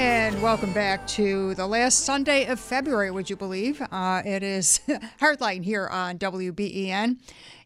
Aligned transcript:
And 0.00 0.40
welcome 0.40 0.72
back 0.72 1.06
to 1.08 1.54
the 1.56 1.66
last 1.66 2.06
Sunday 2.06 2.46
of 2.46 2.58
February, 2.58 3.10
would 3.10 3.28
you 3.28 3.36
believe? 3.36 3.82
Uh, 3.92 4.22
it 4.24 4.42
is 4.42 4.80
Hardline 5.20 5.62
here 5.62 5.88
on 5.88 6.16
WBEN, 6.18 7.18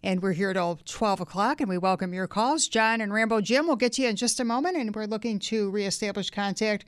and 0.03 0.21
we're 0.21 0.33
here 0.33 0.53
till 0.53 0.81
12 0.85 1.21
o'clock, 1.21 1.61
and 1.61 1.69
we 1.69 1.79
welcome 1.79 2.13
your 2.13 2.27
calls. 2.27 2.67
John 2.67 3.01
and 3.01 3.15
Rambo 3.15 3.41
Jim 3.41 3.69
will 3.69 3.77
get 3.77 3.93
to 3.93 4.03
you 4.03 4.09
in 4.09 4.17
just 4.17 4.41
a 4.41 4.45
moment, 4.45 4.77
and 4.77 4.93
we're 4.97 5.05
looking 5.05 5.39
to 5.39 5.71
reestablish 5.71 6.31
contact 6.31 6.85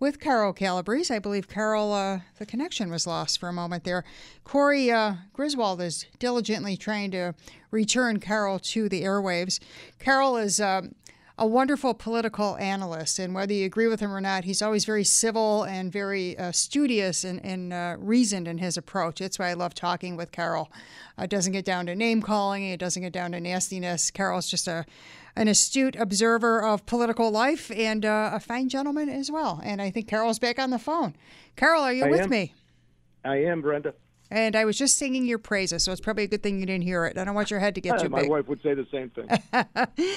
with 0.00 0.18
Carl 0.18 0.52
Calabrese. 0.52 1.14
I 1.14 1.20
believe 1.20 1.46
Carol, 1.46 1.92
uh, 1.92 2.18
the 2.40 2.46
connection 2.46 2.90
was 2.90 3.06
lost 3.06 3.38
for 3.38 3.48
a 3.48 3.52
moment 3.52 3.84
there. 3.84 4.02
Corey 4.42 4.90
uh, 4.90 5.14
Griswold 5.32 5.80
is 5.80 6.06
diligently 6.18 6.76
trying 6.76 7.12
to 7.12 7.36
return 7.70 8.18
Carol 8.18 8.58
to 8.58 8.88
the 8.88 9.04
airwaves. 9.04 9.60
Carol 10.00 10.36
is. 10.36 10.60
um 10.60 10.96
a 11.38 11.46
wonderful 11.46 11.94
political 11.94 12.56
analyst, 12.56 13.18
and 13.18 13.34
whether 13.34 13.52
you 13.52 13.64
agree 13.64 13.86
with 13.86 14.00
him 14.00 14.12
or 14.12 14.20
not, 14.20 14.44
he's 14.44 14.60
always 14.60 14.84
very 14.84 15.04
civil 15.04 15.62
and 15.62 15.92
very 15.92 16.36
uh, 16.36 16.50
studious 16.50 17.22
and, 17.22 17.44
and 17.44 17.72
uh, 17.72 17.96
reasoned 17.98 18.48
in 18.48 18.58
his 18.58 18.76
approach. 18.76 19.20
That's 19.20 19.38
why 19.38 19.50
I 19.50 19.54
love 19.54 19.72
talking 19.72 20.16
with 20.16 20.32
Carol. 20.32 20.70
Uh, 21.18 21.22
it 21.22 21.30
doesn't 21.30 21.52
get 21.52 21.64
down 21.64 21.86
to 21.86 21.94
name 21.94 22.22
calling, 22.22 22.64
it 22.64 22.80
doesn't 22.80 23.02
get 23.02 23.12
down 23.12 23.32
to 23.32 23.40
nastiness. 23.40 24.10
Carol's 24.10 24.48
just 24.48 24.66
a 24.66 24.84
an 25.36 25.46
astute 25.46 25.94
observer 25.94 26.60
of 26.60 26.84
political 26.84 27.30
life 27.30 27.70
and 27.70 28.04
uh, 28.04 28.30
a 28.32 28.40
fine 28.40 28.68
gentleman 28.68 29.08
as 29.08 29.30
well. 29.30 29.60
And 29.62 29.80
I 29.80 29.88
think 29.88 30.08
Carol's 30.08 30.40
back 30.40 30.58
on 30.58 30.70
the 30.70 30.80
phone. 30.80 31.14
Carol, 31.54 31.82
are 31.82 31.92
you 31.92 32.06
I 32.06 32.10
with 32.10 32.22
am. 32.22 32.30
me? 32.30 32.54
I 33.24 33.36
am, 33.44 33.62
Brenda. 33.62 33.94
And 34.30 34.54
I 34.54 34.66
was 34.66 34.76
just 34.76 34.98
singing 34.98 35.24
your 35.24 35.38
praises, 35.38 35.84
so 35.84 35.92
it's 35.92 36.02
probably 36.02 36.24
a 36.24 36.26
good 36.26 36.42
thing 36.42 36.60
you 36.60 36.66
didn't 36.66 36.84
hear 36.84 37.06
it. 37.06 37.16
I 37.16 37.24
don't 37.24 37.34
want 37.34 37.50
your 37.50 37.60
head 37.60 37.74
to 37.76 37.80
get 37.80 37.98
too 38.00 38.10
My 38.10 38.20
big. 38.20 38.30
My 38.30 38.36
wife 38.36 38.48
would 38.48 38.62
say 38.62 38.74
the 38.74 38.86
same 38.90 39.10
thing. 39.10 39.28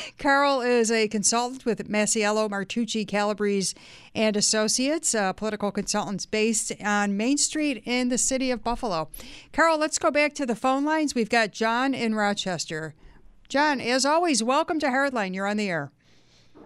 Carol 0.17 0.59
is 0.61 0.91
a 0.91 1.07
consultant 1.07 1.65
with 1.65 1.87
Masiello, 1.89 2.49
Martucci, 2.49 3.07
Calabrese, 3.07 3.75
and 4.13 4.35
Associates, 4.35 5.15
uh, 5.15 5.31
political 5.31 5.71
consultants 5.71 6.25
based 6.25 6.73
on 6.83 7.15
Main 7.15 7.37
Street 7.37 7.83
in 7.85 8.09
the 8.09 8.17
city 8.17 8.51
of 8.51 8.63
Buffalo. 8.63 9.09
Carol, 9.53 9.77
let's 9.77 9.97
go 9.97 10.11
back 10.11 10.33
to 10.33 10.45
the 10.45 10.55
phone 10.55 10.83
lines. 10.83 11.15
We've 11.15 11.29
got 11.29 11.51
John 11.51 11.93
in 11.93 12.13
Rochester. 12.13 12.93
John, 13.47 13.79
as 13.79 14.05
always, 14.05 14.43
welcome 14.43 14.79
to 14.79 14.87
Hardline. 14.87 15.33
You're 15.33 15.47
on 15.47 15.57
the 15.57 15.69
air. 15.69 15.91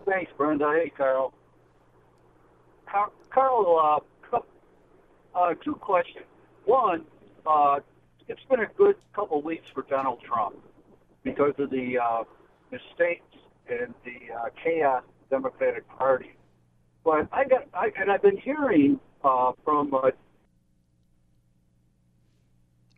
Thanks, 0.05 0.31
Brenda. 0.37 0.71
Hey, 0.71 0.91
Carl. 0.95 1.33
Car- 2.87 3.11
Carl, 3.29 4.03
uh, 4.33 4.39
uh, 5.35 5.53
two 5.63 5.75
questions. 5.75 6.25
One, 6.65 7.05
uh, 7.45 7.79
it's 8.27 8.43
been 8.49 8.61
a 8.61 8.67
good 8.77 8.95
couple 9.13 9.41
weeks 9.41 9.67
for 9.73 9.83
Donald 9.83 10.21
Trump 10.23 10.55
because 11.23 11.53
of 11.57 11.69
the 11.69 11.97
uh, 11.97 12.23
mistakes 12.71 13.35
and 13.69 13.93
the 14.03 14.33
uh, 14.33 14.49
chaos 14.63 15.03
Democratic 15.29 15.87
Party. 15.89 16.31
But 17.03 17.27
I 17.31 17.45
got, 17.45 17.67
I, 17.73 17.91
and 17.99 18.11
I've 18.11 18.21
been 18.21 18.37
hearing 18.37 18.99
uh, 19.23 19.51
from 19.63 19.93
uh, 19.93 20.11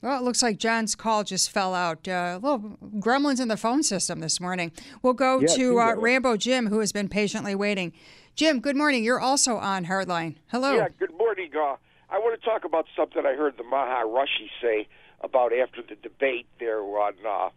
Well, 0.02 0.20
it 0.20 0.24
looks 0.24 0.44
like 0.44 0.58
John's 0.58 0.96
call 0.96 1.24
just 1.24 1.52
fell 1.52 1.74
out. 1.74 2.08
Uh, 2.08 2.40
little 2.42 2.78
gremlins 3.00 3.42
in 3.42 3.48
the 3.48 3.58
phone 3.58 3.84
system 3.84 4.20
this 4.20 4.40
morning. 4.40 4.72
We'll 5.02 5.14
go 5.14 5.40
Yeah, 5.40 5.48
to 5.56 5.80
uh. 5.80 5.96
Rambo 5.96 6.38
Jim, 6.38 6.68
who 6.68 6.80
has 6.80 6.92
been 6.92 7.10
patiently 7.10 7.56
waiting. 7.56 7.92
Jim, 8.36 8.60
good 8.60 8.76
morning. 8.76 9.04
You're 9.04 9.20
also 9.20 9.58
on 9.58 9.86
Hardline. 9.86 10.36
Hello. 10.48 10.76
Yeah, 10.76 10.90
good 11.00 11.18
morning. 11.18 11.50
Uh, 11.56 11.76
I 12.10 12.20
want 12.20 12.40
to 12.40 12.46
talk 12.46 12.64
about 12.64 12.86
something 12.96 13.26
I 13.26 13.36
heard 13.36 13.58
the 13.58 13.64
Maharishi 13.64 14.50
say 14.62 14.88
about 15.22 15.52
after 15.52 15.82
the 15.82 15.96
debate 15.96 16.48
there 16.60 16.80
on 16.82 17.14
uh, 17.28 17.50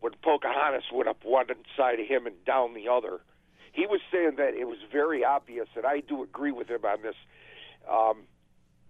when 0.00 0.12
Pocahontas 0.22 0.84
went 0.92 1.08
up 1.08 1.18
one 1.24 1.46
side 1.76 2.00
of 2.00 2.06
him 2.06 2.26
and 2.26 2.44
down 2.44 2.74
the 2.74 2.88
other. 2.88 3.20
He 3.72 3.86
was 3.86 4.00
saying 4.12 4.32
that 4.36 4.54
it 4.54 4.66
was 4.66 4.78
very 4.90 5.24
obvious, 5.24 5.68
and 5.76 5.86
I 5.86 6.00
do 6.00 6.22
agree 6.22 6.52
with 6.52 6.68
him 6.68 6.84
on 6.84 7.02
this. 7.02 7.14
Um, 7.90 8.24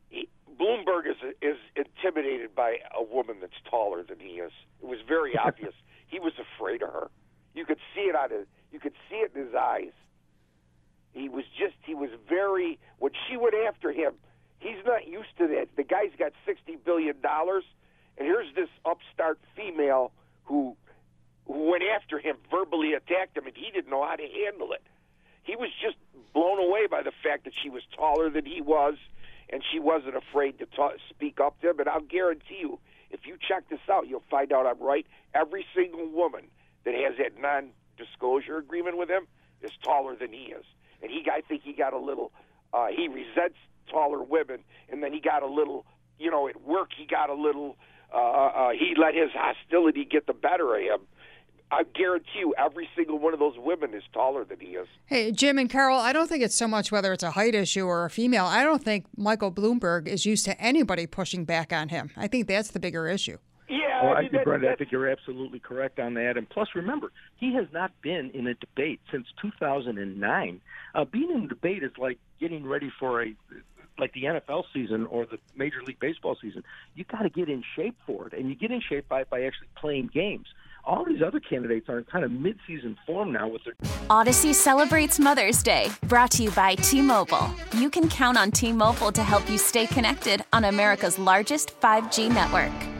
he, 0.09 0.29
Bloomberg 0.59 1.07
is 1.07 1.17
is 1.41 1.57
intimidated 1.77 2.55
by 2.55 2.79
a 2.97 3.03
woman 3.03 3.37
that's 3.41 3.61
taller 3.71 4.03
than 4.03 4.19
he 4.19 4.41
is. 4.41 4.53
It 4.83 4.87
was 4.87 4.99
very 5.07 5.37
obvious. 5.45 5.75
He 6.09 6.19
was 6.19 6.33
afraid 6.39 6.83
of 6.83 6.93
her. 6.93 7.11
You 7.55 7.65
could 7.65 7.79
see 7.95 8.03
it 8.03 8.17
on 8.17 8.31
his. 8.31 8.47
You 8.73 8.81
could 8.81 8.95
see 9.09 9.17
it 9.17 9.33
in 9.35 9.47
his 9.47 9.55
eyes. 9.55 9.93
He 11.13 11.29
was 11.29 11.45
just. 11.59 11.75
He 11.83 11.95
was 11.95 12.11
very. 12.29 12.79
When 12.99 13.13
she 13.29 13.37
went 13.37 13.55
after 13.55 13.93
him, 13.93 14.15
he's 14.61 14.85
not 14.87 15.07
used 15.09 15.37
to 15.39 15.49
that. 15.49 15.69
The 15.77 15.83
guy's 15.83 16.13
got 16.19 16.33
sixty 16.47 16.77
billion 16.77 17.21
dollars, 17.21 17.65
and 18.17 18.27
here's 18.27 18.55
this 18.55 18.69
upstart 18.85 19.39
female 19.57 20.13
who 20.45 20.77
who 21.47 21.71
went 21.71 21.83
after 21.83 22.19
him, 22.19 22.37
verbally 22.51 22.95
attacked 22.95 23.37
him, 23.37 23.47
and 23.47 23.57
he 23.57 23.71
didn't 23.73 23.91
know 23.91 24.07
how 24.07 24.15
to 24.15 24.29
handle 24.45 24.73
it. 24.73 24.83
He 25.43 25.57
was 25.57 25.71
just 25.83 25.97
blown 26.33 26.59
away 26.59 26.87
by 26.87 27.03
the 27.03 27.13
fact 27.25 27.45
that 27.45 27.55
she 27.61 27.71
was 27.71 27.83
taller 27.97 28.31
than 28.31 28.47
he 28.47 28.61
was, 28.61 28.95
and 29.49 29.63
she 29.73 29.81
wasn't 29.81 30.17
afraid 30.17 30.59
to 30.61 30.67
ta 30.67 30.93
speak 31.09 31.41
up 31.41 31.61
to 31.61 31.71
him. 31.71 31.81
And 31.81 31.89
I'll 31.89 32.01
guarantee 32.01 32.59
you, 32.61 32.79
if 33.11 33.27
you 33.27 33.37
check 33.37 33.69
this 33.69 33.81
out, 33.91 34.07
you'll 34.07 34.23
find 34.31 34.53
out 34.53 34.67
I'm 34.67 34.79
right. 34.79 35.07
Every 35.35 35.65
single 35.75 36.07
woman 36.07 36.45
that 36.85 36.95
has 36.95 37.17
that 37.19 37.41
non-disclosure 37.41 38.59
agreement 38.59 38.97
with 38.97 39.09
him 39.09 39.27
is 39.63 39.73
taller 39.83 40.15
than 40.15 40.33
he 40.33 40.53
is, 40.53 40.65
and 41.03 41.11
he, 41.11 41.27
I 41.33 41.41
think 41.41 41.63
he 41.65 41.73
got 41.73 41.93
a 41.95 41.99
little. 41.99 42.31
Uh, 42.73 42.89
he 42.95 43.09
resents 43.09 43.59
taller 43.91 44.23
women, 44.23 44.61
and 44.89 45.03
then 45.03 45.13
he 45.13 45.21
got 45.21 45.43
a 45.43 45.47
little. 45.47 45.85
You 46.19 46.31
know, 46.31 46.49
at 46.49 46.63
work 46.63 46.91
he 46.97 47.07
got 47.07 47.31
a 47.31 47.35
little. 47.35 47.77
Uh, 48.13 48.19
uh, 48.19 48.71
he 48.71 48.95
let 49.01 49.15
his 49.15 49.31
hostility 49.35 50.05
get 50.05 50.27
the 50.27 50.33
better 50.35 50.75
of 50.77 50.81
him. 50.83 51.01
I 51.73 51.85
guarantee 51.95 52.41
you, 52.41 52.53
every 52.59 52.89
single 52.97 53.19
one 53.21 53.33
of 53.33 53.39
those 53.39 53.55
women 53.57 53.95
is 53.95 54.03
taller 54.13 54.45
than 54.45 54.59
he 54.59 54.71
is. 54.75 54.89
Hey, 55.07 55.31
Jim 55.31 55.57
and 55.57 55.71
Carol, 55.71 55.97
I 55.99 56.13
don't 56.13 56.29
think 56.29 56.43
it's 56.43 56.57
so 56.57 56.67
much 56.67 56.91
whether 56.91 57.13
it's 57.13 57.23
a 57.23 57.31
height 57.31 57.55
issue 57.55 57.87
or 57.87 58.05
a 58.05 58.11
female. 58.11 58.45
I 58.47 58.65
don't 58.65 58.83
think 58.83 59.07
Michael 59.17 59.53
Bloomberg 59.53 60.09
is 60.09 60.27
used 60.27 60.45
to 60.47 60.61
anybody 60.61 61.07
pushing 61.07 61.45
back 61.45 61.73
on 61.73 61.89
him. 61.89 62.11
I 62.17 62.27
think 62.27 62.49
that's 62.49 62.73
the 62.73 62.81
bigger 62.81 63.07
issue. 63.07 63.39
Yeah, 63.69 64.01
Oh, 64.03 64.09
I 64.09 64.15
I 64.15 64.21
think, 64.23 64.33
that- 64.33 64.45
Brenda, 64.47 64.73
I 64.73 64.75
think 64.75 64.91
you're 64.91 65.09
absolutely 65.09 65.61
correct 65.61 66.01
on 66.01 66.15
that. 66.15 66.37
And 66.37 66.49
plus, 66.51 66.67
remember, 66.75 67.13
he 67.37 67.55
has 67.55 67.67
not 67.73 67.93
been 68.03 68.31
in 68.35 68.49
a 68.49 68.55
debate 68.55 69.01
since 69.13 69.29
2009. 69.41 70.61
Uh, 70.95 71.05
being 71.05 71.31
in 71.31 71.45
a 71.45 71.47
debate 71.49 71.85
is 71.85 71.93
like 71.99 72.19
getting 72.41 72.67
ready 72.67 72.91
for 72.99 73.23
a 73.23 73.33
like 74.01 74.13
the 74.13 74.25
NFL 74.25 74.65
season 74.73 75.07
or 75.07 75.27
the 75.27 75.39
Major 75.55 75.83
League 75.83 76.01
Baseball 76.01 76.37
season. 76.41 76.65
You 76.95 77.05
got 77.05 77.23
to 77.23 77.29
get 77.29 77.49
in 77.49 77.63
shape 77.77 77.97
for 78.07 78.27
it, 78.27 78.33
and 78.33 78.49
you 78.49 78.55
get 78.55 78.71
in 78.71 78.81
shape 78.81 79.09
by 79.09 79.25
by 79.25 79.43
actually 79.43 79.69
playing 79.77 80.11
games. 80.13 80.47
All 80.85 81.05
these 81.05 81.23
other 81.23 81.41
candidates 81.41 81.89
are 81.91 81.99
in 81.99 82.05
kind 82.05 82.25
of 82.25 82.33
mid-season 82.33 82.97
form 83.07 83.33
now 83.33 83.49
with 83.49 83.63
their 83.65 83.75
Odyssey 84.09 84.53
celebrates 84.53 85.21
Mother's 85.21 85.63
Day, 85.63 85.91
brought 86.09 86.31
to 86.33 86.43
you 86.43 86.51
by 86.53 86.75
T 86.77 87.03
Mobile. 87.03 87.51
You 87.75 87.91
can 87.91 88.09
count 88.09 88.39
on 88.39 88.51
T 88.51 88.73
Mobile 88.73 89.13
to 89.13 89.23
help 89.23 89.49
you 89.51 89.59
stay 89.59 89.87
connected 89.87 90.43
on 90.53 90.65
America's 90.65 91.19
largest 91.19 91.79
5G 91.81 92.33
network. 92.33 93.00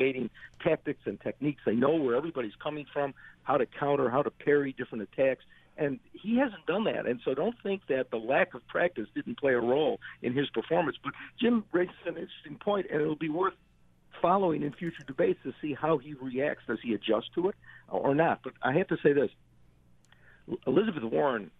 debating 0.00 0.30
tactics 0.62 1.00
and 1.04 1.20
techniques. 1.20 1.60
They 1.64 1.74
know 1.74 1.94
where 1.94 2.16
everybody's 2.16 2.54
coming 2.62 2.86
from, 2.92 3.14
how 3.42 3.58
to 3.58 3.66
counter, 3.66 4.08
how 4.08 4.22
to 4.22 4.30
parry 4.30 4.74
different 4.76 5.02
attacks. 5.02 5.44
And 5.76 5.98
he 6.12 6.36
hasn't 6.36 6.66
done 6.66 6.84
that. 6.84 7.06
And 7.06 7.20
so 7.24 7.34
don't 7.34 7.54
think 7.62 7.82
that 7.88 8.10
the 8.10 8.16
lack 8.16 8.54
of 8.54 8.66
practice 8.66 9.08
didn't 9.14 9.38
play 9.38 9.52
a 9.52 9.60
role 9.60 10.00
in 10.22 10.32
his 10.32 10.48
performance. 10.50 10.96
But 11.02 11.12
Jim 11.40 11.64
raises 11.72 11.94
an 12.06 12.16
interesting 12.16 12.58
point, 12.60 12.86
and 12.90 13.00
it'll 13.00 13.16
be 13.16 13.28
worth 13.28 13.54
following 14.20 14.62
in 14.62 14.72
future 14.72 15.02
debates 15.06 15.38
to 15.44 15.54
see 15.62 15.74
how 15.74 15.98
he 15.98 16.14
reacts. 16.14 16.64
Does 16.66 16.78
he 16.82 16.92
adjust 16.94 17.32
to 17.34 17.48
it 17.48 17.54
or 17.88 18.14
not? 18.14 18.40
But 18.42 18.54
I 18.62 18.72
have 18.74 18.88
to 18.88 18.96
say 19.02 19.12
this 19.12 19.30
Elizabeth 20.66 21.04
Warren 21.04 21.50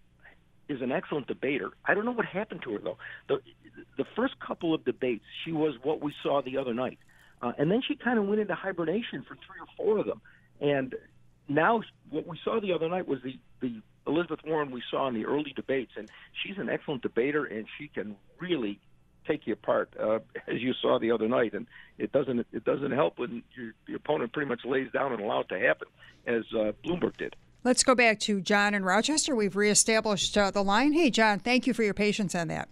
is 0.69 0.83
an 0.83 0.93
excellent 0.93 1.27
debater. 1.27 1.71
I 1.85 1.95
don't 1.95 2.05
know 2.05 2.13
what 2.13 2.27
happened 2.27 2.63
to 2.63 2.73
her 2.73 2.79
though. 2.79 2.99
The 3.29 3.41
the 3.97 4.05
first 4.15 4.39
couple 4.39 4.75
of 4.75 4.85
debates, 4.85 5.25
she 5.45 5.53
was 5.53 5.75
what 5.83 6.03
we 6.03 6.13
saw 6.23 6.43
the 6.43 6.59
other 6.59 6.75
night. 6.75 6.99
Uh, 7.43 7.53
and 7.59 7.71
then 7.71 7.83
she 7.87 7.95
kind 7.95 8.19
of 8.19 8.27
went 8.27 8.41
into 8.41 8.55
hibernation 8.55 9.23
for 9.23 9.35
three 9.35 9.61
or 9.61 9.67
four 9.77 9.99
of 9.99 10.07
them. 10.07 10.21
And 10.61 10.95
now 11.49 11.83
what 12.11 12.27
we 12.27 12.39
saw 12.45 12.61
the 12.61 12.73
other 12.73 12.89
night 12.89 13.09
was 13.09 13.21
the, 13.23 13.39
the 13.61 13.81
Elizabeth 14.07 14.41
Warren 14.47 14.71
we 14.71 14.83
saw 14.91 15.09
in 15.09 15.15
the 15.15 15.27
early 15.27 15.53
debates. 15.55 15.93
And 15.97 16.11
she's 16.43 16.59
an 16.59 16.69
excellent 16.69 17.03
debater, 17.03 17.45
and 17.45 17.67
she 17.79 17.89
can 17.89 18.17
really 18.39 18.79
take 19.27 19.47
you 19.47 19.53
apart, 19.53 19.93
uh, 19.99 20.19
as 20.49 20.61
you 20.61 20.73
saw 20.81 20.99
the 20.99 21.13
other 21.13 21.29
night. 21.29 21.55
And 21.55 21.67
it 21.99 22.13
doesn't 22.13 22.47
it 22.53 22.65
doesn't 22.65 22.93
help 22.93 23.19
when 23.19 23.43
your, 23.57 23.73
the 23.87 23.95
opponent 23.95 24.33
pretty 24.33 24.49
much 24.49 24.65
lays 24.65 24.91
down 24.93 25.13
and 25.13 25.23
allows 25.23 25.47
it 25.51 25.55
to 25.55 25.61
happen, 25.61 25.89
as 26.27 26.43
uh, 26.55 26.73
Bloomberg 26.85 27.17
did. 27.17 27.37
Let's 27.63 27.85
go 27.85 27.95
back 27.95 28.19
to 28.21 28.41
John 28.41 28.73
in 28.73 28.85
Rochester. 28.85 29.37
We've 29.37 29.55
reestablished 29.55 30.37
uh, 30.37 30.51
the 30.51 30.65
line. 30.65 30.95
Hey, 30.95 31.11
John, 31.11 31.39
thank 31.39 31.67
you 31.67 31.75
for 31.75 31.83
your 31.83 31.93
patience 31.93 32.35
on 32.35 32.49
that. 32.49 32.69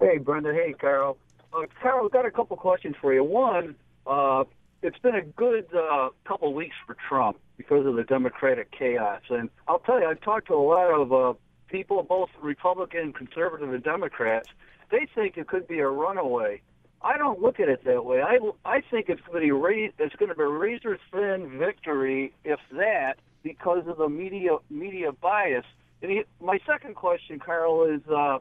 Hey, 0.00 0.18
Brenda. 0.18 0.52
Hey, 0.52 0.74
Carol. 0.78 1.18
Uh, 1.56 1.62
Carol, 1.80 2.06
I've 2.06 2.12
got 2.12 2.26
a 2.26 2.30
couple 2.30 2.56
questions 2.56 2.96
for 3.00 3.14
you. 3.14 3.24
One, 3.24 3.76
uh, 4.06 4.44
it's 4.82 4.98
been 4.98 5.14
a 5.14 5.22
good 5.22 5.66
uh, 5.74 6.10
couple 6.26 6.52
weeks 6.52 6.76
for 6.86 6.96
Trump 7.08 7.38
because 7.56 7.86
of 7.86 7.96
the 7.96 8.04
Democratic 8.04 8.70
chaos. 8.72 9.22
And 9.30 9.48
I'll 9.66 9.78
tell 9.78 10.00
you, 10.00 10.06
I've 10.06 10.20
talked 10.20 10.48
to 10.48 10.54
a 10.54 10.56
lot 10.56 10.90
of 10.90 11.12
uh, 11.12 11.34
people, 11.68 12.02
both 12.02 12.28
Republican, 12.42 13.12
conservative, 13.12 13.72
and 13.72 13.82
Democrats. 13.82 14.50
They 14.90 15.06
think 15.14 15.36
it 15.38 15.48
could 15.48 15.66
be 15.66 15.78
a 15.78 15.88
runaway. 15.88 16.60
I 17.02 17.16
don't 17.16 17.40
look 17.40 17.58
at 17.58 17.68
it 17.68 17.84
that 17.84 18.04
way. 18.04 18.20
I 18.20 18.38
I 18.64 18.80
think 18.90 19.08
it's 19.08 19.20
going 19.22 19.40
to 19.40 19.46
be 19.46 19.52
ra- 19.52 19.90
it's 19.98 20.16
going 20.16 20.28
to 20.28 20.34
be 20.34 20.42
a 20.42 20.48
razor 20.48 20.98
thin 21.12 21.58
victory, 21.58 22.32
if 22.44 22.58
that, 22.72 23.14
because 23.42 23.86
of 23.86 23.98
the 23.98 24.08
media 24.08 24.56
media 24.70 25.12
bias. 25.12 25.64
And 26.02 26.10
he, 26.10 26.24
my 26.40 26.58
second 26.66 26.96
question, 26.96 27.38
Carl, 27.38 27.84
is 27.84 28.00
uh, 28.10 28.38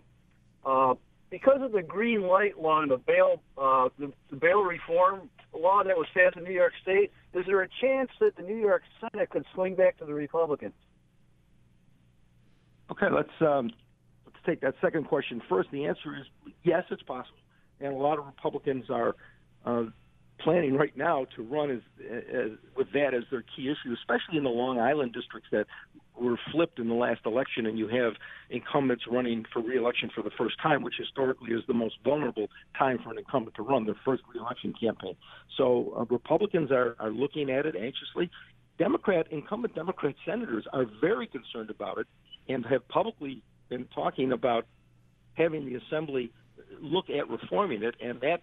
uh, 0.65 0.95
because 1.29 1.61
of 1.61 1.71
the 1.71 1.81
green 1.81 2.21
light 2.21 2.59
law 2.59 2.81
and 2.81 2.91
the 2.91 2.97
bail 2.97 3.41
uh, 3.57 3.89
the, 3.99 4.11
the 4.29 4.35
bail 4.35 4.61
reform 4.61 5.29
law 5.53 5.83
that 5.83 5.97
was 5.97 6.07
passed 6.13 6.35
in 6.37 6.43
New 6.43 6.53
York 6.53 6.73
State, 6.81 7.11
is 7.33 7.45
there 7.45 7.61
a 7.61 7.69
chance 7.81 8.09
that 8.19 8.35
the 8.35 8.43
New 8.43 8.57
York 8.57 8.83
Senate 8.99 9.29
could 9.29 9.45
swing 9.53 9.75
back 9.75 9.97
to 9.97 10.05
the 10.05 10.13
Republicans? 10.13 10.73
Okay, 12.91 13.07
let's 13.11 13.29
um, 13.41 13.71
let's 14.25 14.37
take 14.45 14.61
that 14.61 14.75
second 14.81 15.05
question 15.05 15.41
first. 15.49 15.69
The 15.71 15.85
answer 15.85 16.15
is 16.15 16.25
yes, 16.63 16.83
it's 16.91 17.03
possible, 17.03 17.37
and 17.79 17.93
a 17.93 17.97
lot 17.97 18.19
of 18.19 18.25
Republicans 18.25 18.85
are 18.89 19.15
uh, 19.65 19.85
planning 20.39 20.75
right 20.75 20.95
now 20.95 21.25
to 21.35 21.43
run 21.43 21.71
as, 21.71 21.81
as 22.09 22.51
with 22.75 22.91
that 22.93 23.13
as 23.13 23.23
their 23.31 23.43
key 23.55 23.69
issue, 23.69 23.93
especially 23.93 24.37
in 24.37 24.43
the 24.43 24.49
Long 24.49 24.79
Island 24.79 25.13
districts 25.13 25.49
that 25.51 25.65
were 26.19 26.37
flipped 26.51 26.79
in 26.79 26.87
the 26.87 26.93
last 26.93 27.21
election, 27.25 27.65
and 27.65 27.77
you 27.77 27.87
have 27.87 28.13
incumbents 28.49 29.03
running 29.09 29.45
for 29.51 29.61
reelection 29.61 30.09
for 30.13 30.21
the 30.21 30.31
first 30.37 30.55
time, 30.61 30.83
which 30.83 30.95
historically 30.97 31.51
is 31.51 31.61
the 31.67 31.73
most 31.73 31.95
vulnerable 32.03 32.47
time 32.77 32.99
for 33.03 33.11
an 33.11 33.17
incumbent 33.17 33.55
to 33.55 33.61
run 33.61 33.85
their 33.85 33.99
first 34.05 34.23
reelection 34.33 34.73
campaign. 34.79 35.15
So 35.57 35.93
uh, 35.97 36.05
Republicans 36.05 36.71
are, 36.71 36.95
are 36.99 37.11
looking 37.11 37.49
at 37.49 37.65
it 37.65 37.75
anxiously. 37.75 38.29
Democrat 38.77 39.27
incumbent 39.31 39.75
Democrat 39.75 40.15
senators 40.25 40.65
are 40.73 40.85
very 40.99 41.27
concerned 41.27 41.69
about 41.69 41.97
it 41.97 42.07
and 42.49 42.65
have 42.65 42.87
publicly 42.87 43.41
been 43.69 43.85
talking 43.95 44.31
about 44.31 44.65
having 45.33 45.65
the 45.65 45.75
assembly 45.75 46.31
look 46.81 47.09
at 47.09 47.29
reforming 47.29 47.83
it, 47.83 47.95
and 48.01 48.19
that 48.21 48.41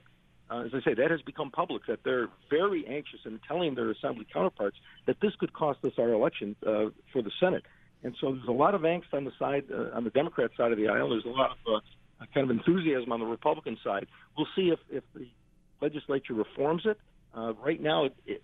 uh, 0.52 0.64
as 0.64 0.72
I 0.74 0.80
say, 0.84 0.94
that 0.94 1.10
has 1.10 1.22
become 1.22 1.50
public 1.50 1.86
that 1.86 2.00
they're 2.04 2.28
very 2.50 2.86
anxious 2.86 3.20
in 3.24 3.40
telling 3.48 3.74
their 3.74 3.90
assembly 3.90 4.26
counterparts 4.32 4.76
that 5.06 5.16
this 5.20 5.32
could 5.40 5.52
cost 5.52 5.78
us 5.84 5.92
our 5.98 6.10
election 6.12 6.54
uh, 6.66 6.86
for 7.12 7.22
the 7.22 7.30
Senate. 7.40 7.62
And 8.02 8.14
so 8.20 8.32
there's 8.32 8.48
a 8.48 8.52
lot 8.52 8.74
of 8.74 8.82
angst 8.82 9.12
on 9.12 9.24
the 9.24 9.32
side, 9.38 9.64
uh, 9.72 9.96
on 9.96 10.04
the 10.04 10.10
Democrat 10.10 10.50
side 10.56 10.72
of 10.72 10.78
the 10.78 10.88
aisle. 10.88 11.10
There's 11.10 11.24
a 11.24 11.28
lot 11.28 11.52
of 11.52 11.56
uh, 11.74 12.24
kind 12.34 12.50
of 12.50 12.56
enthusiasm 12.56 13.12
on 13.12 13.20
the 13.20 13.26
Republican 13.26 13.78
side. 13.82 14.06
We'll 14.36 14.48
see 14.56 14.72
if, 14.72 14.80
if 14.90 15.04
the 15.14 15.28
legislature 15.80 16.34
reforms 16.34 16.82
it. 16.84 16.98
Uh, 17.34 17.54
right 17.54 17.80
now, 17.80 18.06
it, 18.06 18.16
it, 18.26 18.42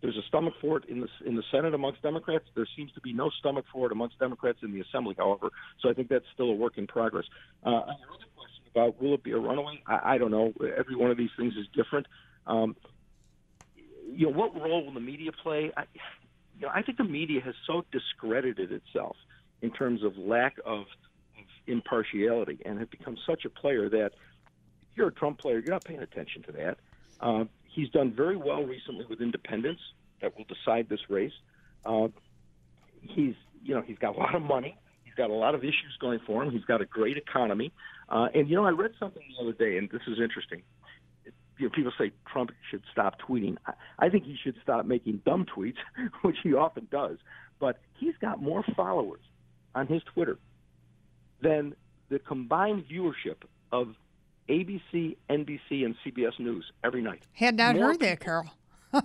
there's 0.00 0.16
a 0.16 0.26
stomach 0.28 0.54
for 0.60 0.78
it 0.78 0.84
in 0.88 1.00
the 1.00 1.08
in 1.26 1.34
the 1.34 1.42
Senate 1.50 1.74
amongst 1.74 2.02
Democrats. 2.02 2.44
There 2.54 2.66
seems 2.76 2.92
to 2.92 3.00
be 3.00 3.12
no 3.12 3.30
stomach 3.38 3.64
for 3.72 3.86
it 3.86 3.92
amongst 3.92 4.18
Democrats 4.18 4.58
in 4.62 4.72
the 4.72 4.80
Assembly, 4.80 5.14
however. 5.18 5.48
So 5.80 5.88
I 5.88 5.94
think 5.94 6.08
that's 6.08 6.26
still 6.34 6.50
a 6.50 6.54
work 6.54 6.76
in 6.76 6.86
progress. 6.86 7.24
Uh, 7.64 7.80
about 8.74 9.00
will 9.00 9.14
it 9.14 9.22
be 9.22 9.32
a 9.32 9.38
runaway? 9.38 9.82
I, 9.86 10.14
I 10.14 10.18
don't 10.18 10.30
know. 10.30 10.52
Every 10.76 10.96
one 10.96 11.10
of 11.10 11.16
these 11.16 11.30
things 11.36 11.54
is 11.54 11.66
different. 11.74 12.06
Um, 12.46 12.76
you 14.12 14.26
know, 14.26 14.36
what 14.36 14.54
role 14.54 14.84
will 14.84 14.92
the 14.92 15.00
media 15.00 15.32
play? 15.32 15.72
I, 15.76 15.84
you 16.58 16.66
know, 16.66 16.72
I 16.74 16.82
think 16.82 16.98
the 16.98 17.04
media 17.04 17.40
has 17.40 17.54
so 17.66 17.84
discredited 17.90 18.70
itself 18.72 19.16
in 19.62 19.70
terms 19.70 20.02
of 20.02 20.16
lack 20.16 20.56
of, 20.64 20.84
impartiality 21.66 22.58
and 22.64 22.78
have 22.78 22.90
become 22.90 23.16
such 23.26 23.44
a 23.44 23.48
player 23.48 23.88
that 23.88 24.12
if 24.90 24.96
you're 24.96 25.08
a 25.08 25.12
Trump 25.12 25.38
player, 25.38 25.58
you're 25.58 25.72
not 25.72 25.84
paying 25.84 26.00
attention 26.00 26.42
to 26.42 26.52
that. 26.52 26.78
Uh, 27.20 27.44
he's 27.64 27.88
done 27.90 28.12
very 28.12 28.36
well 28.36 28.62
recently 28.64 29.06
with 29.08 29.20
independents 29.20 29.80
that 30.20 30.36
will 30.36 30.44
decide 30.44 30.88
this 30.88 31.00
race. 31.08 31.32
Uh, 31.84 32.08
he's, 33.00 33.34
you 33.62 33.74
know, 33.74 33.82
he's 33.82 33.98
got 33.98 34.16
a 34.16 34.18
lot 34.18 34.34
of 34.34 34.42
money. 34.42 34.76
He's 35.04 35.14
got 35.14 35.30
a 35.30 35.34
lot 35.34 35.54
of 35.54 35.62
issues 35.64 35.96
going 36.00 36.20
for 36.26 36.42
him. 36.42 36.50
He's 36.50 36.64
got 36.64 36.80
a 36.80 36.86
great 36.86 37.16
economy. 37.16 37.72
Uh, 38.08 38.28
and 38.34 38.48
you 38.48 38.56
know, 38.56 38.64
I 38.64 38.70
read 38.70 38.92
something 38.98 39.22
the 39.36 39.42
other 39.42 39.52
day, 39.52 39.78
and 39.78 39.88
this 39.90 40.02
is 40.06 40.20
interesting. 40.20 40.62
You 41.58 41.66
know, 41.66 41.70
people 41.70 41.92
say 41.98 42.10
Trump 42.30 42.50
should 42.70 42.82
stop 42.90 43.20
tweeting. 43.20 43.56
I, 43.66 43.72
I 43.98 44.08
think 44.08 44.24
he 44.24 44.36
should 44.42 44.56
stop 44.62 44.86
making 44.86 45.22
dumb 45.24 45.46
tweets, 45.46 45.76
which 46.22 46.36
he 46.42 46.54
often 46.54 46.88
does. 46.90 47.18
But 47.60 47.78
he's 47.98 48.14
got 48.20 48.42
more 48.42 48.64
followers 48.76 49.20
on 49.74 49.86
his 49.86 50.02
Twitter 50.02 50.38
than 51.40 51.74
the 52.08 52.18
combined 52.18 52.84
viewership 52.88 53.36
of 53.72 53.94
ABC, 54.48 55.16
NBC, 55.30 55.84
and 55.84 55.94
CBS 56.04 56.38
News 56.38 56.70
every 56.82 57.02
night. 57.02 57.22
Had 57.32 57.56
not 57.56 57.76
more 57.76 57.86
heard 57.86 58.00
that, 58.00 58.20
Carol. 58.20 58.46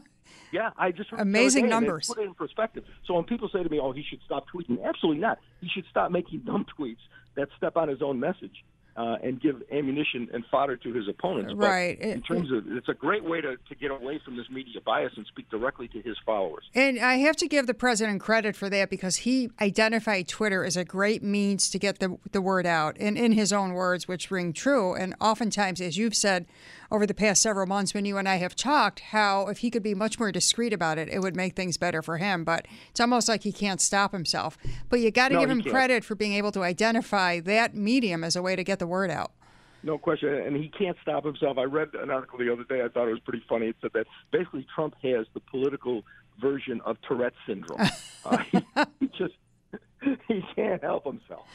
Yeah, 0.51 0.71
I 0.77 0.91
just 0.91 1.09
amazing 1.15 1.69
numbers. 1.69 2.07
Put 2.07 2.19
it 2.19 2.25
in 2.27 2.33
perspective. 2.33 2.83
So 3.05 3.13
when 3.13 3.23
people 3.23 3.49
say 3.49 3.61
to 3.61 3.69
me, 3.69 3.79
"Oh, 3.79 3.91
he 3.91 4.03
should 4.03 4.21
stop 4.25 4.45
tweeting," 4.53 4.83
absolutely 4.83 5.21
not. 5.21 5.39
He 5.61 5.69
should 5.69 5.85
stop 5.89 6.11
making 6.11 6.39
dumb 6.39 6.65
tweets 6.77 6.97
that 7.35 7.49
step 7.57 7.77
on 7.77 7.87
his 7.87 8.01
own 8.01 8.19
message 8.19 8.63
uh, 8.99 9.15
and 9.23 9.41
give 9.41 9.63
ammunition 9.71 10.27
and 10.33 10.43
fodder 10.51 10.75
to 10.75 10.93
his 10.93 11.07
opponents. 11.07 11.53
Right. 11.55 11.97
But 11.97 12.09
in 12.09 12.21
terms 12.21 12.51
of, 12.51 12.65
it's 12.67 12.89
a 12.89 12.93
great 12.93 13.23
way 13.23 13.39
to, 13.39 13.55
to 13.55 13.75
get 13.79 13.91
away 13.91 14.19
from 14.25 14.35
this 14.35 14.47
media 14.49 14.81
bias 14.85 15.13
and 15.15 15.25
speak 15.27 15.49
directly 15.49 15.87
to 15.87 16.01
his 16.01 16.17
followers. 16.25 16.65
And 16.75 16.99
I 16.99 17.15
have 17.19 17.37
to 17.37 17.47
give 17.47 17.65
the 17.65 17.73
president 17.73 18.19
credit 18.19 18.57
for 18.57 18.69
that 18.69 18.89
because 18.89 19.17
he 19.17 19.51
identified 19.61 20.27
Twitter 20.27 20.65
as 20.65 20.75
a 20.75 20.83
great 20.83 21.23
means 21.23 21.69
to 21.69 21.79
get 21.79 21.99
the 21.99 22.17
the 22.31 22.41
word 22.41 22.65
out, 22.65 22.97
and 22.99 23.17
in 23.17 23.31
his 23.31 23.53
own 23.53 23.71
words, 23.71 24.07
which 24.07 24.29
ring 24.29 24.51
true. 24.51 24.93
And 24.93 25.15
oftentimes, 25.21 25.79
as 25.79 25.97
you've 25.97 26.15
said 26.15 26.45
over 26.91 27.05
the 27.05 27.13
past 27.13 27.41
several 27.41 27.67
months, 27.67 27.93
when 27.93 28.05
you 28.05 28.17
and 28.17 28.27
I 28.27 28.37
have 28.37 28.55
talked, 28.55 28.99
how 28.99 29.47
if 29.47 29.59
he 29.59 29.69
could 29.69 29.83
be 29.83 29.93
much 29.93 30.19
more 30.19 30.31
discreet 30.31 30.73
about 30.73 30.97
it, 30.97 31.09
it 31.09 31.19
would 31.19 31.35
make 31.35 31.55
things 31.55 31.77
better 31.77 32.01
for 32.01 32.17
him. 32.17 32.43
But 32.43 32.67
it's 32.89 32.99
almost 32.99 33.27
like 33.27 33.43
he 33.43 33.51
can't 33.51 33.79
stop 33.79 34.11
himself. 34.11 34.57
But 34.89 34.99
you 34.99 35.11
got 35.11 35.29
to 35.29 35.35
no, 35.35 35.41
give 35.41 35.49
him 35.49 35.61
credit 35.61 36.03
for 36.03 36.15
being 36.15 36.33
able 36.33 36.51
to 36.53 36.63
identify 36.63 37.39
that 37.41 37.75
medium 37.75 38.23
as 38.23 38.35
a 38.35 38.41
way 38.41 38.55
to 38.55 38.63
get 38.63 38.79
the 38.79 38.87
word 38.87 39.11
out. 39.11 39.31
No 39.81 39.97
question, 39.97 40.33
and 40.33 40.57
he 40.57 40.67
can't 40.67 40.97
stop 41.01 41.23
himself. 41.23 41.57
I 41.57 41.63
read 41.63 41.89
an 41.93 42.09
article 42.09 42.37
the 42.39 42.51
other 42.51 42.65
day. 42.65 42.83
I 42.83 42.89
thought 42.89 43.07
it 43.07 43.11
was 43.11 43.21
pretty 43.21 43.43
funny. 43.47 43.67
It 43.67 43.77
said 43.81 43.91
that 43.93 44.07
basically 44.31 44.67
Trump 44.75 44.95
has 45.03 45.25
the 45.33 45.39
political 45.39 46.03
version 46.41 46.81
of 46.83 46.97
Tourette's 47.07 47.37
syndrome. 47.47 47.79
uh, 48.25 48.37
he, 48.51 48.59
he 48.99 49.07
just 49.17 49.35
he 50.27 50.43
can't 50.55 50.81
help 50.81 51.05
himself. 51.05 51.45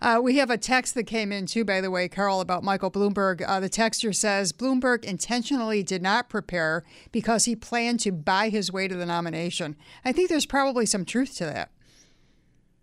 Uh, 0.00 0.20
we 0.22 0.38
have 0.38 0.50
a 0.50 0.58
text 0.58 0.94
that 0.94 1.04
came 1.04 1.32
in 1.32 1.46
too, 1.46 1.64
by 1.64 1.80
the 1.80 1.90
way, 1.90 2.08
Carl, 2.08 2.40
about 2.40 2.62
Michael 2.62 2.90
Bloomberg. 2.90 3.44
Uh, 3.46 3.60
the 3.60 3.70
texter 3.70 4.14
says 4.14 4.52
Bloomberg 4.52 5.04
intentionally 5.04 5.82
did 5.82 6.02
not 6.02 6.28
prepare 6.28 6.84
because 7.12 7.44
he 7.44 7.54
planned 7.54 8.00
to 8.00 8.12
buy 8.12 8.48
his 8.48 8.72
way 8.72 8.88
to 8.88 8.94
the 8.94 9.06
nomination. 9.06 9.76
I 10.04 10.12
think 10.12 10.28
there's 10.28 10.46
probably 10.46 10.86
some 10.86 11.04
truth 11.04 11.36
to 11.36 11.44
that. 11.44 11.70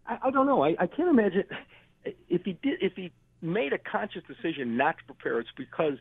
I, 0.08 0.18
I 0.24 0.32
don't 0.32 0.46
know. 0.46 0.63
I, 0.63 0.75
I 0.80 0.88
can't 0.88 1.10
imagine 1.10 1.44
if 2.30 2.44
he 2.44 2.53
did. 2.62 2.82
If 2.82 2.94
he 2.96 3.12
made 3.42 3.74
a 3.74 3.78
conscious 3.78 4.24
decision 4.28 4.78
not 4.78 4.98
to 5.00 5.04
prepare, 5.06 5.40
it's 5.40 5.50
because, 5.58 5.94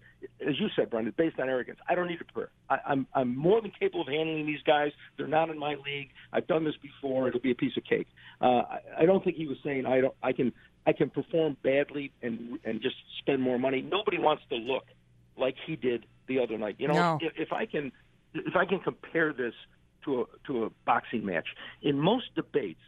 as 0.47 0.59
you 0.61 0.69
said, 0.77 0.91
Brendan, 0.91 1.15
based 1.17 1.39
on 1.41 1.49
arrogance. 1.49 1.79
I 1.89 1.95
don't 1.95 2.07
need 2.07 2.19
to 2.19 2.25
prepare. 2.25 2.51
I, 2.69 2.79
I'm 2.87 3.07
I'm 3.15 3.37
more 3.37 3.61
than 3.61 3.71
capable 3.71 4.03
of 4.03 4.09
handling 4.09 4.47
these 4.47 4.63
guys. 4.67 4.93
They're 5.17 5.27
not 5.27 5.51
in 5.51 5.59
my 5.59 5.75
league. 5.77 6.11
I've 6.33 6.47
done 6.47 6.65
this 6.65 6.75
before. 6.83 7.29
It'll 7.29 7.41
be 7.41 7.51
a 7.51 7.55
piece 7.57 7.77
of 7.77 7.85
cake. 7.85 8.09
Uh, 8.41 8.45
I, 8.47 8.79
I 9.01 9.07
don't 9.07 9.25
think 9.25 9.37
he 9.37 9.47
was 9.47 9.59
saying 9.65 9.87
I 9.87 10.01
don't. 10.01 10.15
I 10.23 10.33
can 10.33 10.53
I 10.87 10.93
can 10.93 11.11
perform 11.11 11.57
badly 11.63 12.13
and 12.23 12.59
and 12.65 12.81
just 12.83 12.97
spend 13.19 13.41
more 13.43 13.59
money. 13.59 13.83
Nobody 13.83 14.19
wants 14.19 14.43
to 14.51 14.57
look 14.57 14.85
like 15.37 15.57
he 15.67 15.77
did 15.77 16.07
the 16.27 16.39
other 16.41 16.59
night. 16.59 16.77
You 16.79 16.89
know, 16.89 16.95
No. 16.95 17.19
if, 17.21 17.33
if 17.37 17.53
I 17.53 17.67
can 17.67 17.93
if 18.35 18.57
I 18.57 18.65
can 18.67 18.81
compare 18.81 19.33
this 19.33 19.55
to 20.05 20.23
a 20.23 20.25
to 20.47 20.65
a 20.65 20.71
boxing 20.85 21.25
match, 21.25 21.49
in 21.83 21.99
most 21.99 22.35
debates, 22.35 22.81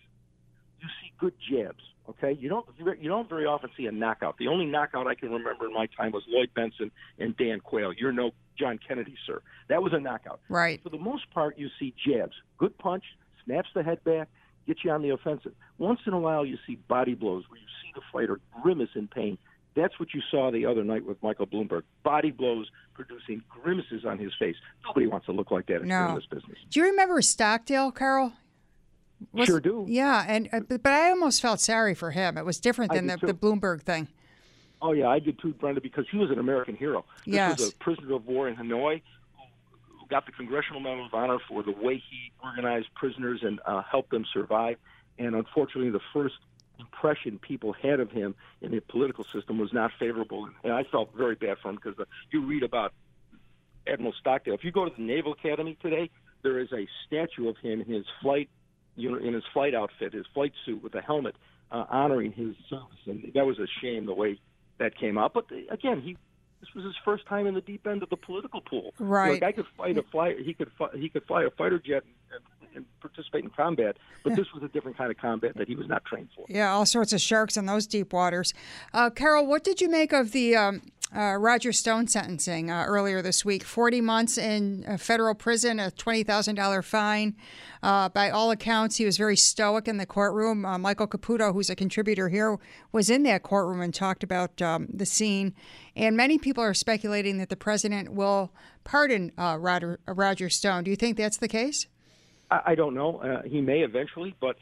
you 0.83 0.89
see 1.01 1.13
good 1.19 1.35
jabs. 1.51 1.83
Okay, 2.09 2.33
you 2.33 2.49
don't 2.49 2.67
you 3.01 3.09
don't 3.09 3.29
very 3.29 3.47
often 3.47 3.71
see 3.77 3.87
a 3.87 3.93
knockout. 3.93 4.37
The 4.39 4.49
only 4.49 4.67
knockout 4.67 5.07
I 5.07 5.15
can 5.15 5.31
remember 5.31 5.67
in 5.67 5.73
my 5.73 5.87
time 5.97 6.11
was 6.13 6.25
Lloyd 6.29 6.51
Bentsen 6.57 6.91
and 7.19 7.37
Dan 7.37 7.61
Quayle. 7.61 7.93
You're 7.93 8.13
no 8.13 8.33
John 8.59 8.79
Kennedy, 8.87 9.15
sir. 9.27 9.41
That 9.69 9.83
was 9.85 9.93
a 9.93 10.01
knockout. 10.01 10.41
Right. 10.49 10.83
For 10.83 10.89
the 10.91 10.99
most 10.99 11.31
part, 11.31 11.57
you 11.59 11.69
see 11.79 11.95
jabs. 12.05 12.33
Good 12.59 12.77
punch, 12.77 13.05
snaps 13.45 13.69
the 13.75 13.85
head 13.85 14.03
back, 14.03 14.29
gets 14.67 14.85
you 14.85 14.91
on 14.91 15.03
the 15.03 15.11
offensive. 15.11 15.53
Once 15.79 16.01
in 16.07 16.13
a 16.13 16.19
while, 16.19 16.45
you 16.45 16.59
see 16.67 16.75
body 16.89 17.15
blows 17.15 17.45
where 17.49 17.61
you 17.61 17.67
see 17.83 17.93
the 17.95 18.03
fighter 18.13 18.41
grimace 18.63 18.91
in 18.97 19.07
pain. 19.07 19.39
That's 19.75 19.99
what 19.99 20.13
you 20.13 20.21
saw 20.31 20.51
the 20.51 20.67
other 20.67 20.85
night 20.85 21.07
with 21.07 21.23
Michael 21.23 21.47
Bloomberg. 21.47 21.83
Body 22.03 22.31
blows 22.31 22.69
producing 22.95 23.43
grimaces 23.49 24.05
on 24.05 24.19
his 24.19 24.33
face. 24.39 24.57
Nobody 24.85 25.07
wants 25.07 25.27
to 25.27 25.33
look 25.33 25.51
like 25.51 25.67
that 25.69 25.83
No. 25.85 26.09
in 26.11 26.15
this 26.17 26.27
business. 26.27 26.59
Do 26.69 26.81
you 26.81 26.87
remember 26.87 27.23
Stockdale, 27.23 27.91
Carl? 27.93 28.35
Was- 29.33 29.47
Sure 29.47 29.61
do. 29.61 29.85
Yeah, 29.89 30.25
and 30.27 30.49
uh, 30.53 30.61
but, 30.69 30.87
I 30.87 31.11
almost 31.11 31.41
felt 31.43 31.61
sorry 31.61 31.95
for 31.95 32.11
him. 32.11 32.37
It 32.39 32.45
was 32.45 32.59
different 32.61 32.93
than 32.93 33.07
the, 33.07 33.17
the. 33.19 33.35
Bloomberg 33.35 33.83
thing. 33.83 34.09
Oh 34.81 34.93
yeah, 34.93 35.09
I 35.09 35.19
did 35.21 35.39
too, 35.39 35.53
Brenda, 35.55 35.81
because 35.81 36.07
he 36.11 36.17
was 36.19 36.31
an 36.31 36.39
American 36.39 36.75
hero. 36.75 37.05
This 37.25 37.35
Yes. 37.35 37.59
was 37.61 37.71
a 37.71 37.75
prisoner 37.77 38.15
of 38.15 38.27
war 38.27 38.49
in 38.49 38.57
Hanoi 38.57 39.01
who 39.89 40.07
got 40.09 40.27
the 40.27 40.33
Congressional 40.33 40.81
Medal 40.81 41.07
of 41.07 41.15
Honor 41.15 41.39
for 41.49 41.63
the 41.63 41.71
way 41.73 41.95
he 42.11 42.33
organized 42.43 42.89
prisoners 42.95 43.41
and 43.43 43.61
uh, 43.65 43.83
helped 43.83 44.11
them 44.11 44.25
survive. 44.33 44.77
And 45.19 45.35
unfortunately, 45.37 45.91
the 45.91 46.01
first 46.13 46.35
impression 46.81 47.39
people 47.39 47.73
had 47.75 48.01
of 48.01 48.11
him 48.11 48.35
in 48.61 48.73
the 48.73 48.81
political 48.81 49.25
system 49.33 49.59
was 49.59 49.73
not 49.73 49.93
favorable. 50.01 50.49
And 50.65 50.73
I 50.73 50.83
felt 50.85 51.15
very 51.17 51.37
bad 51.37 51.59
for 51.63 51.69
him 51.71 51.77
because 51.77 51.97
uh, 51.99 52.05
you 52.33 52.45
read 52.45 52.65
about 52.65 52.93
Admiral 53.87 54.15
Stockdale. 54.19 54.55
If 54.55 54.65
you 54.65 54.73
go 54.73 54.85
to 54.89 54.93
the 54.97 55.03
Naval 55.03 55.33
Academy 55.33 55.77
today, 55.81 56.11
there 56.43 56.59
is 56.59 56.73
a 56.73 56.89
statue 57.07 57.49
of 57.49 57.57
him 57.59 57.83
in 57.83 57.87
his 57.93 58.05
flight, 58.21 58.49
you 58.97 59.11
know, 59.11 59.19
in 59.19 59.35
his 59.35 59.45
flight 59.53 59.75
outfit, 59.75 60.13
his 60.13 60.27
flight 60.35 60.53
suit 60.65 60.83
with 60.83 60.95
a 60.95 61.01
helmet, 61.01 61.35
uh, 61.71 61.85
honoring 61.89 62.33
his 62.33 62.55
service. 62.69 62.99
And 63.07 63.31
that 63.35 63.47
was 63.47 63.59
a 63.59 63.67
shame 63.81 64.07
the 64.07 64.15
way 64.15 64.39
that 64.79 64.97
came 64.99 65.19
out. 65.19 65.35
But 65.35 65.49
the, 65.49 65.67
again, 65.71 66.01
he 66.01 66.17
this 66.61 66.73
was 66.77 66.85
his 66.85 66.95
first 67.05 67.27
time 67.27 67.47
in 67.49 67.55
the 67.55 67.61
deep 67.61 67.87
end 67.89 68.05
of 68.05 68.09
the 68.09 68.17
political 68.17 68.61
pool. 68.61 68.95
Right. 69.01 69.33
Like 69.33 69.43
I 69.43 69.53
could 69.53 69.67
fight 69.77 69.99
a 69.99 70.03
fly. 70.05 70.35
He 70.41 70.55
could 70.55 70.71
fi- 70.79 70.97
he 70.97 71.09
could 71.09 71.25
fly 71.25 71.43
a 71.43 71.51
fighter 71.51 71.81
jet 71.81 72.05
and, 72.33 72.41
and 72.77 72.85
participate 73.01 73.43
in 73.43 73.51
combat. 73.51 73.97
But 74.23 74.37
this 74.37 74.47
was 74.55 74.63
a 74.63 74.69
different 74.69 74.97
kind 74.97 75.11
of 75.11 75.17
combat 75.17 75.57
that 75.57 75.67
he 75.67 75.75
was 75.75 75.89
not 75.89 76.05
trained 76.05 76.29
for. 76.37 76.47
Yeah, 76.49 76.71
all 76.71 76.87
sorts 76.87 77.13
of 77.13 77.21
sharks 77.21 77.57
in 77.57 77.67
those 77.67 77.89
deep 77.89 78.13
waters. 78.13 78.55
Uh, 78.95 79.11
Carol, 79.11 79.45
what 79.45 79.65
did 79.65 79.81
you 79.81 79.91
make 79.91 80.13
of 80.13 80.31
the 80.31 80.55
um, 80.55 80.83
uh, 81.15 81.37
Roger 81.37 81.73
Stone 81.73 82.09
sentencing 82.09 82.71
uh, 82.71 82.85
earlier 82.87 83.23
this 83.23 83.45
week? 83.45 83.65
40 83.65 84.01
months 84.01 84.39
in 84.39 84.85
uh, 84.87 84.97
federal 84.97 85.35
prison, 85.35 85.79
a 85.79 85.91
$20,000 85.91 86.85
fine. 86.85 87.37
Uh, 87.83 88.09
by 88.09 88.31
all 88.31 88.51
accounts, 88.51 88.97
he 88.97 89.05
was 89.05 89.17
very 89.17 89.37
stoic 89.37 89.89
in 89.89 89.97
the 89.97 90.07
courtroom. 90.07 90.65
Uh, 90.65 90.79
Michael 90.79 91.07
Caputo, 91.07 91.53
who's 91.53 91.71
a 91.71 91.77
contributor 91.77 92.29
here, 92.29 92.59
was 92.93 93.11
in 93.11 93.23
that 93.25 93.43
courtroom 93.43 93.81
and 93.81 93.93
talked 93.93 94.23
about 94.23 94.61
um, 94.63 94.89
the 94.93 95.07
scene. 95.07 95.55
And 95.97 96.17
many 96.17 96.39
people 96.39 96.63
are 96.63 96.75
speculating 96.75 97.39
that 97.39 97.49
the 97.49 97.57
president 97.57 98.13
will 98.13 98.53
pardon 98.85 99.33
uh, 99.37 99.57
Roger, 99.59 100.01
Roger 100.07 100.49
Stone. 100.49 100.85
Do 100.85 100.91
you 100.91 100.97
think 100.97 101.17
that's 101.17 101.39
the 101.39 101.49
case? 101.49 101.87
I, 102.51 102.61
I 102.67 102.75
don't 102.75 102.95
know. 102.95 103.19
Uh, 103.19 103.43
he 103.43 103.61
may 103.61 103.81
eventually, 103.81 104.35
but 104.41 104.57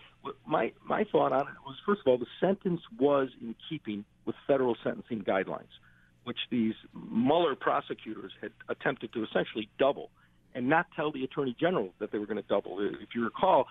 my 0.47 0.73
my 0.85 1.05
thought 1.05 1.33
on 1.33 1.43
it 1.43 1.55
was 1.67 1.77
first 1.85 2.03
of 2.03 2.07
all, 2.07 2.19
the 2.19 2.27
sentence 2.41 2.81
was 2.99 3.29
in 3.41 3.55
keeping 3.69 4.05
with 4.25 4.37
federal 4.47 4.77
sentencing 4.83 5.23
guidelines, 5.23 5.73
which 6.25 6.39
these 6.51 6.75
Mueller 6.95 7.55
prosecutors 7.55 8.33
had 8.41 8.53
attempted 8.69 9.13
to 9.13 9.25
essentially 9.25 9.69
double, 9.79 10.11
and 10.55 10.69
not 10.69 10.87
tell 10.97 11.11
the 11.13 11.25
attorney 11.25 11.57
general 11.59 11.91
that 11.99 12.13
they 12.13 12.19
were 12.19 12.27
going 12.27 12.43
to 12.43 12.49
double. 12.49 12.79
If 12.81 13.15
you 13.15 13.25
recall, 13.25 13.67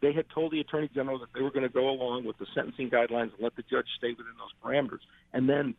they 0.00 0.12
had 0.12 0.26
told 0.34 0.52
the 0.52 0.60
attorney 0.60 0.90
general 0.94 1.18
that 1.18 1.28
they 1.34 1.42
were 1.42 1.50
going 1.50 1.62
to 1.62 1.72
go 1.72 1.88
along 1.88 2.24
with 2.24 2.38
the 2.38 2.46
sentencing 2.54 2.90
guidelines 2.90 3.32
and 3.34 3.40
let 3.40 3.56
the 3.56 3.62
judge 3.62 3.86
stay 3.98 4.10
within 4.10 4.34
those 4.38 4.52
parameters, 4.62 5.02
and 5.32 5.48
then. 5.48 5.74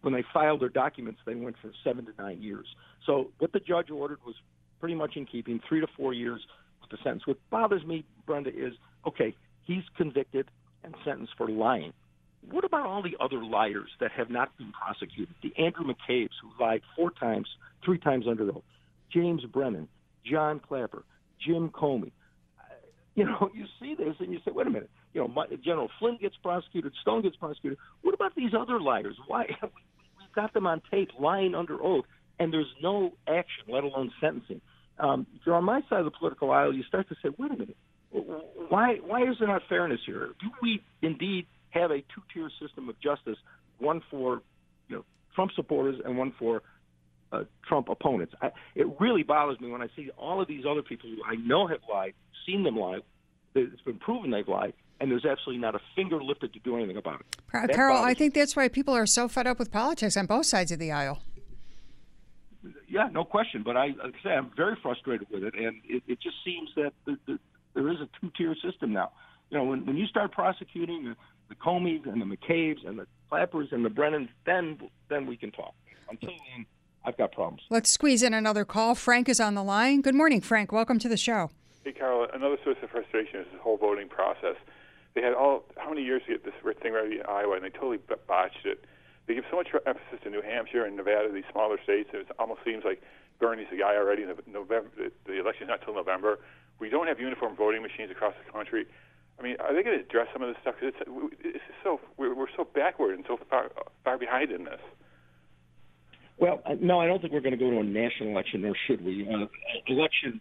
When 0.00 0.14
they 0.14 0.22
filed 0.32 0.60
their 0.60 0.68
documents, 0.68 1.18
they 1.26 1.34
went 1.34 1.56
from 1.60 1.72
seven 1.82 2.06
to 2.06 2.12
nine 2.16 2.40
years. 2.40 2.66
So 3.04 3.32
what 3.40 3.52
the 3.52 3.58
judge 3.58 3.90
ordered 3.90 4.20
was 4.24 4.36
pretty 4.78 4.94
much 4.94 5.16
in 5.16 5.26
keeping, 5.26 5.60
three 5.68 5.80
to 5.80 5.88
four 5.96 6.14
years 6.14 6.40
with 6.80 6.90
the 6.90 6.98
sentence. 7.02 7.26
What 7.26 7.38
bothers 7.50 7.84
me, 7.84 8.04
Brenda, 8.24 8.50
is 8.50 8.74
okay, 9.04 9.34
he's 9.64 9.82
convicted 9.96 10.52
and 10.84 10.94
sentenced 11.04 11.32
for 11.36 11.48
lying. 11.48 11.92
What 12.50 12.64
about 12.64 12.86
all 12.86 13.02
the 13.02 13.16
other 13.20 13.42
liars 13.42 13.90
that 14.00 14.10
have 14.12 14.30
not 14.30 14.56
been 14.56 14.72
prosecuted? 14.72 15.34
The 15.42 15.52
Andrew 15.62 15.84
McCabe's 15.84 16.32
who 16.42 16.50
lied 16.62 16.82
four 16.96 17.10
times, 17.10 17.46
three 17.84 17.98
times 17.98 18.26
under 18.28 18.48
oath, 18.48 18.62
James 19.12 19.44
Brennan, 19.44 19.88
John 20.24 20.60
Clapper, 20.60 21.04
Jim 21.44 21.70
Comey. 21.70 22.12
Uh, 22.58 22.74
You 23.14 23.24
know, 23.24 23.50
you 23.54 23.66
see 23.80 23.94
this 23.94 24.14
and 24.20 24.32
you 24.32 24.38
say, 24.44 24.52
wait 24.52 24.66
a 24.66 24.70
minute. 24.70 24.90
You 25.14 25.26
know, 25.26 25.46
General 25.64 25.88
Flynn 25.98 26.18
gets 26.20 26.36
prosecuted, 26.42 26.92
Stone 27.02 27.22
gets 27.22 27.36
prosecuted. 27.36 27.78
What 28.02 28.14
about 28.14 28.34
these 28.34 28.52
other 28.58 28.80
liars? 28.80 29.16
Why 29.26 29.46
we've 29.62 30.32
got 30.34 30.52
them 30.54 30.66
on 30.66 30.82
tape 30.90 31.10
lying 31.18 31.54
under 31.54 31.82
oath, 31.82 32.04
and 32.38 32.52
there's 32.52 32.72
no 32.82 33.12
action, 33.26 33.64
let 33.68 33.84
alone 33.84 34.12
sentencing. 34.20 34.60
Um, 34.98 35.26
if 35.34 35.42
you're 35.46 35.54
on 35.54 35.64
my 35.64 35.80
side 35.88 36.00
of 36.00 36.04
the 36.04 36.10
political 36.10 36.50
aisle, 36.50 36.74
you 36.74 36.82
start 36.84 37.08
to 37.08 37.14
say, 37.22 37.30
wait 37.38 37.50
a 37.52 37.54
minute, 37.56 37.76
why 38.68 38.96
why 39.04 39.22
is 39.22 39.36
there 39.38 39.48
not 39.48 39.62
fairness 39.68 40.00
here? 40.06 40.30
Do 40.40 40.48
we 40.62 40.82
indeed 41.02 41.46
have 41.70 41.90
a 41.90 42.00
two-tier 42.00 42.50
system 42.60 42.88
of 42.88 42.98
justice, 43.00 43.38
one 43.78 44.02
for 44.10 44.42
you 44.88 44.96
know 44.96 45.04
Trump 45.34 45.52
supporters 45.54 46.00
and 46.04 46.16
one 46.16 46.32
for 46.38 46.62
uh, 47.32 47.44
Trump 47.66 47.88
opponents? 47.88 48.34
I, 48.40 48.50
it 48.74 48.86
really 49.00 49.22
bothers 49.22 49.60
me 49.60 49.70
when 49.70 49.82
I 49.82 49.88
see 49.96 50.10
all 50.16 50.40
of 50.40 50.48
these 50.48 50.64
other 50.68 50.82
people 50.82 51.10
who 51.10 51.22
I 51.24 51.36
know 51.36 51.66
have 51.66 51.80
lied, 51.90 52.14
seen 52.46 52.62
them 52.62 52.76
lie. 52.76 53.00
It's 53.54 53.82
been 53.82 53.98
proven 53.98 54.30
they've 54.30 54.46
lied, 54.46 54.74
and 55.00 55.10
there's 55.10 55.24
absolutely 55.24 55.60
not 55.60 55.74
a 55.74 55.80
finger 55.96 56.22
lifted 56.22 56.52
to 56.52 56.60
do 56.60 56.76
anything 56.76 56.96
about 56.96 57.20
it. 57.20 57.26
That 57.52 57.74
Carol, 57.74 58.02
I 58.02 58.14
think 58.14 58.34
that's 58.34 58.54
why 58.54 58.68
people 58.68 58.94
are 58.94 59.06
so 59.06 59.26
fed 59.26 59.46
up 59.46 59.58
with 59.58 59.72
politics 59.72 60.16
on 60.16 60.26
both 60.26 60.46
sides 60.46 60.70
of 60.70 60.78
the 60.78 60.92
aisle. 60.92 61.20
Yeah, 62.88 63.08
no 63.12 63.24
question. 63.24 63.62
But 63.62 63.76
I, 63.76 63.86
like 64.02 64.14
I 64.20 64.22
say, 64.22 64.30
I'm 64.30 64.50
very 64.56 64.76
frustrated 64.82 65.28
with 65.30 65.44
it, 65.44 65.54
and 65.54 65.80
it, 65.84 66.02
it 66.06 66.20
just 66.20 66.36
seems 66.44 66.70
that 66.76 66.92
the, 67.04 67.18
the, 67.26 67.38
there 67.74 67.88
is 67.90 67.98
a 68.00 68.08
two-tier 68.20 68.54
system 68.62 68.92
now. 68.92 69.10
You 69.50 69.58
know, 69.58 69.64
when, 69.64 69.86
when 69.86 69.96
you 69.96 70.06
start 70.06 70.32
prosecuting 70.32 71.14
the, 71.48 71.54
the 71.54 71.60
Comeys 71.60 72.06
and 72.06 72.20
the 72.20 72.36
McCabe's 72.36 72.84
and 72.84 72.98
the 72.98 73.06
Clappers 73.30 73.72
and 73.72 73.84
the 73.84 73.90
Brennans, 73.90 74.28
then 74.46 74.78
then 75.08 75.26
we 75.26 75.36
can 75.36 75.50
talk. 75.50 75.74
Until 76.10 76.30
then, 76.30 76.66
I've 77.04 77.16
got 77.16 77.32
problems. 77.32 77.62
Let's 77.70 77.90
squeeze 77.90 78.22
in 78.22 78.34
another 78.34 78.64
call. 78.64 78.94
Frank 78.94 79.28
is 79.28 79.40
on 79.40 79.54
the 79.54 79.62
line. 79.62 80.00
Good 80.00 80.14
morning, 80.14 80.40
Frank. 80.40 80.72
Welcome 80.72 80.98
to 81.00 81.08
the 81.08 81.16
show. 81.16 81.50
Hey, 81.84 81.92
Carol, 81.92 82.26
another 82.32 82.56
source 82.64 82.76
of 82.82 82.90
frustration 82.90 83.40
is 83.40 83.46
this 83.52 83.60
whole 83.60 83.76
voting 83.76 84.08
process. 84.08 84.56
They 85.14 85.22
had 85.22 85.34
all 85.34 85.64
how 85.76 85.88
many 85.88 86.02
years 86.02 86.22
to 86.26 86.32
get 86.32 86.44
this 86.44 86.54
thing 86.82 86.92
ready 86.92 87.16
in 87.16 87.26
Iowa, 87.28 87.56
and 87.56 87.64
they 87.64 87.70
totally 87.70 87.98
botched 88.26 88.64
it. 88.64 88.84
They 89.26 89.34
give 89.34 89.44
so 89.50 89.56
much 89.56 89.68
emphasis 89.86 90.20
to 90.24 90.30
New 90.30 90.42
Hampshire 90.42 90.84
and 90.84 90.96
Nevada, 90.96 91.30
these 91.32 91.44
smaller 91.52 91.78
states. 91.82 92.10
It 92.12 92.28
almost 92.38 92.60
seems 92.64 92.84
like 92.84 93.02
Bernie's 93.38 93.66
the 93.70 93.76
guy 93.76 93.96
already. 93.96 94.22
In 94.22 94.34
November, 94.46 94.88
the, 94.96 95.12
the 95.26 95.38
election's 95.38 95.68
not 95.68 95.82
till 95.84 95.94
November. 95.94 96.38
We 96.78 96.88
don't 96.88 97.08
have 97.08 97.20
uniform 97.20 97.56
voting 97.56 97.82
machines 97.82 98.10
across 98.10 98.34
the 98.44 98.50
country. 98.52 98.86
I 99.38 99.42
mean, 99.42 99.56
are 99.60 99.74
they 99.74 99.82
going 99.82 99.98
to 99.98 100.04
address 100.04 100.26
some 100.32 100.42
of 100.42 100.48
this 100.48 100.56
stuff? 100.62 100.74
Because 100.80 100.94
it's, 101.00 101.38
it's 101.44 101.64
so 101.84 102.00
we're, 102.16 102.34
we're 102.34 102.50
so 102.56 102.66
backward 102.74 103.14
and 103.14 103.24
so 103.28 103.38
far, 103.48 103.70
far 104.04 104.18
behind 104.18 104.50
in 104.50 104.64
this. 104.64 104.80
Well, 106.38 106.62
uh, 106.66 106.74
no, 106.80 107.00
I 107.00 107.06
don't 107.06 107.20
think 107.20 107.32
we're 107.32 107.40
going 107.40 107.58
to 107.58 107.58
go 107.58 107.70
to 107.70 107.78
a 107.78 107.84
national 107.84 108.30
election, 108.30 108.62
nor 108.62 108.74
should 108.86 109.04
we. 109.04 109.28
Uh, 109.28 109.46
election 109.86 110.40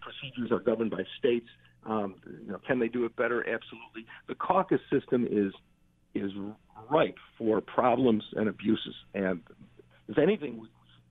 procedures 0.00 0.50
are 0.50 0.60
governed 0.60 0.90
by 0.90 1.02
states. 1.18 1.46
Um, 1.84 2.16
you 2.44 2.52
know, 2.52 2.60
can 2.66 2.78
they 2.78 2.88
do 2.88 3.04
it 3.04 3.14
better? 3.16 3.40
Absolutely. 3.40 4.06
The 4.28 4.34
caucus 4.34 4.80
system 4.90 5.26
is 5.30 5.52
is 6.14 6.32
ripe 6.90 7.16
for 7.36 7.60
problems 7.60 8.24
and 8.34 8.48
abuses. 8.48 8.94
And 9.14 9.40
if 10.08 10.18
anything, 10.18 10.60
we 10.60 10.68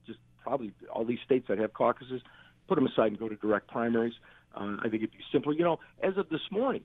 just 0.07 0.19
probably 0.41 0.73
all 0.93 1.05
these 1.05 1.19
states 1.25 1.45
that 1.47 1.57
have 1.59 1.73
caucuses 1.73 2.21
put 2.67 2.75
them 2.75 2.87
aside 2.87 3.07
and 3.07 3.19
go 3.19 3.29
to 3.29 3.35
direct 3.35 3.67
primaries. 3.67 4.13
Uh, 4.55 4.77
I 4.79 4.83
think 4.89 4.95
it'd 4.95 5.11
be 5.11 5.19
simpler. 5.31 5.53
You 5.53 5.63
know, 5.63 5.79
as 6.03 6.17
of 6.17 6.29
this 6.29 6.41
morning, 6.51 6.83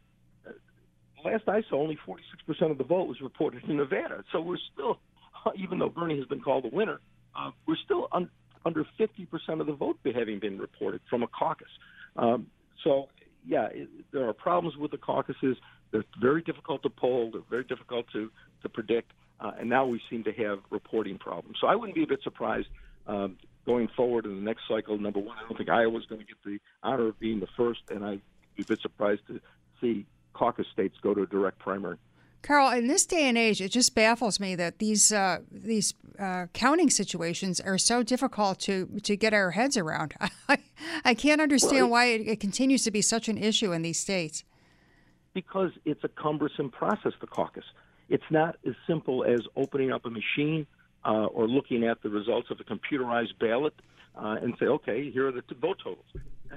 last 1.24 1.48
I 1.48 1.62
saw, 1.68 1.82
only 1.82 1.98
46% 2.06 2.70
of 2.70 2.78
the 2.78 2.84
vote 2.84 3.08
was 3.08 3.20
reported 3.20 3.64
in 3.64 3.76
Nevada. 3.76 4.24
So 4.32 4.40
we're 4.40 4.58
still, 4.72 4.98
even 5.56 5.78
though 5.78 5.88
Bernie 5.88 6.18
has 6.18 6.26
been 6.26 6.40
called 6.40 6.64
the 6.64 6.74
winner, 6.74 7.00
uh, 7.36 7.50
we're 7.66 7.76
still 7.84 8.08
un- 8.12 8.30
under 8.64 8.84
50% 8.98 9.60
of 9.60 9.66
the 9.66 9.72
vote 9.72 9.98
having 10.04 10.38
been 10.38 10.58
reported 10.58 11.00
from 11.08 11.22
a 11.22 11.26
caucus. 11.26 11.68
Um, 12.16 12.46
so, 12.84 13.08
yeah, 13.46 13.66
it, 13.66 13.88
there 14.12 14.28
are 14.28 14.32
problems 14.32 14.76
with 14.76 14.90
the 14.90 14.98
caucuses. 14.98 15.56
They're 15.90 16.04
very 16.20 16.42
difficult 16.42 16.82
to 16.82 16.90
poll. 16.90 17.30
They're 17.32 17.42
very 17.48 17.64
difficult 17.64 18.06
to, 18.12 18.30
to 18.62 18.68
predict. 18.68 19.12
Uh, 19.40 19.52
and 19.58 19.68
now 19.70 19.86
we 19.86 20.00
seem 20.10 20.24
to 20.24 20.32
have 20.32 20.58
reporting 20.70 21.18
problems. 21.18 21.56
So 21.60 21.66
I 21.66 21.74
wouldn't 21.74 21.94
be 21.94 22.02
a 22.02 22.06
bit 22.06 22.22
surprised 22.22 22.68
um, 23.06 23.38
going 23.64 23.88
forward 23.96 24.26
in 24.26 24.34
the 24.34 24.42
next 24.42 24.62
cycle. 24.68 24.98
Number 24.98 25.20
one, 25.20 25.36
I 25.38 25.48
don't 25.48 25.56
think 25.56 25.70
Iowa's 25.70 26.04
going 26.06 26.20
to 26.20 26.26
get 26.26 26.36
the 26.44 26.58
honor 26.82 27.08
of 27.08 27.18
being 27.18 27.40
the 27.40 27.48
first, 27.56 27.80
and 27.90 28.04
I'd 28.04 28.20
be 28.56 28.62
a 28.62 28.66
bit 28.66 28.80
surprised 28.80 29.22
to 29.28 29.40
see 29.80 30.06
caucus 30.32 30.66
states 30.72 30.96
go 31.02 31.14
to 31.14 31.22
a 31.22 31.26
direct 31.26 31.58
primary. 31.58 31.96
Carl, 32.42 32.70
in 32.70 32.86
this 32.86 33.04
day 33.04 33.28
and 33.28 33.36
age, 33.36 33.60
it 33.60 33.70
just 33.70 33.94
baffles 33.94 34.40
me 34.40 34.54
that 34.54 34.78
these 34.78 35.12
uh, 35.12 35.40
these 35.50 35.92
uh, 36.18 36.46
counting 36.54 36.88
situations 36.88 37.60
are 37.60 37.76
so 37.76 38.02
difficult 38.02 38.58
to 38.60 38.86
to 39.02 39.16
get 39.16 39.34
our 39.34 39.50
heads 39.50 39.76
around. 39.76 40.14
I, 40.48 40.58
I 41.04 41.14
can't 41.14 41.40
understand 41.40 41.82
right. 41.82 41.90
why 41.90 42.04
it, 42.06 42.22
it, 42.26 42.40
continues 42.40 42.82
to 42.84 42.90
be 42.90 43.02
such 43.02 43.28
an 43.28 43.36
issue 43.36 43.72
in 43.72 43.82
these 43.82 44.00
states. 44.00 44.44
Because 45.34 45.70
it's 45.84 46.02
a 46.02 46.08
cumbersome 46.08 46.70
process, 46.70 47.12
the 47.20 47.26
caucus. 47.26 47.64
It's 48.08 48.24
not 48.30 48.56
as 48.66 48.74
simple 48.86 49.24
as 49.24 49.40
opening 49.54 49.92
up 49.92 50.04
a 50.06 50.10
machine 50.10 50.66
uh, 51.04 51.26
or 51.26 51.46
looking 51.46 51.84
at 51.84 52.02
the 52.02 52.08
results 52.08 52.50
of 52.50 52.58
a 52.58 52.64
computerized 52.64 53.38
ballot 53.38 53.74
uh, 54.16 54.36
and 54.42 54.54
say, 54.58 54.66
okay, 54.66 55.10
here 55.10 55.28
are 55.28 55.32
the 55.32 55.42
vote 55.60 55.78
totals. 55.84 56.06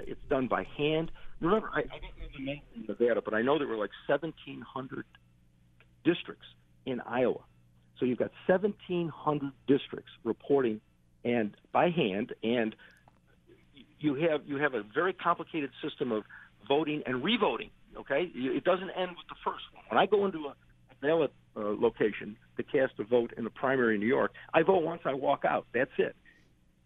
It's 0.07 0.19
done 0.29 0.47
by 0.47 0.65
hand. 0.75 1.11
Remember, 1.43 1.69
I, 1.73 1.79
I 1.79 1.81
don't 1.81 2.17
know 2.17 2.27
the 2.37 2.45
name 2.45 2.61
in 2.73 2.85
Nevada, 2.87 3.21
but 3.23 3.33
I 3.33 3.41
know 3.41 3.57
there 3.57 3.67
were 3.67 3.77
like 3.77 3.91
1,700 4.07 5.05
districts 6.05 6.45
in 6.85 7.01
Iowa. 7.01 7.39
So 7.99 8.05
you've 8.05 8.17
got 8.17 8.31
1,700 8.47 9.51
districts 9.67 10.11
reporting 10.23 10.79
and 11.25 11.55
by 11.71 11.89
hand, 11.89 12.33
and 12.43 12.75
you 13.99 14.15
have 14.15 14.41
you 14.45 14.57
have 14.57 14.73
a 14.73 14.83
very 14.93 15.13
complicated 15.13 15.69
system 15.81 16.11
of 16.11 16.23
voting 16.67 17.03
and 17.05 17.23
revoting. 17.23 17.69
Okay, 17.97 18.31
it 18.33 18.63
doesn't 18.63 18.89
end 18.89 19.11
with 19.11 19.27
the 19.29 19.35
first 19.43 19.63
one. 19.73 19.83
When 19.89 19.97
I 19.97 20.05
go 20.05 20.25
into 20.25 20.47
a 20.47 20.55
ballot 21.01 21.31
uh, 21.55 21.61
location 21.61 22.35
to 22.57 22.63
cast 22.63 22.93
a 22.99 23.03
vote 23.03 23.33
in 23.37 23.45
a 23.45 23.49
primary 23.49 23.95
in 23.95 24.01
New 24.01 24.07
York, 24.07 24.33
I 24.53 24.63
vote 24.63 24.83
once, 24.83 25.01
I 25.05 25.13
walk 25.13 25.45
out. 25.45 25.67
That's 25.73 25.91
it. 25.97 26.15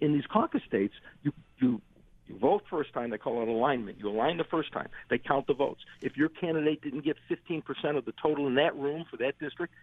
In 0.01 0.13
these 0.13 0.25
caucus 0.31 0.61
states, 0.67 0.93
you 1.23 1.31
you 1.59 1.81
you 2.29 2.37
vote 2.37 2.63
first 2.69 2.93
time, 2.93 3.09
they 3.09 3.17
call 3.17 3.41
it 3.41 3.47
alignment. 3.47 3.97
You 3.99 4.09
align 4.09 4.37
the 4.37 4.43
first 4.43 4.71
time, 4.71 4.89
they 5.09 5.17
count 5.17 5.47
the 5.47 5.53
votes. 5.53 5.81
If 6.01 6.17
your 6.17 6.29
candidate 6.29 6.81
didn't 6.81 7.03
get 7.03 7.17
15% 7.29 7.63
of 7.97 8.05
the 8.05 8.13
total 8.21 8.47
in 8.47 8.55
that 8.55 8.75
room 8.75 9.05
for 9.09 9.17
that 9.17 9.39
district, 9.39 9.73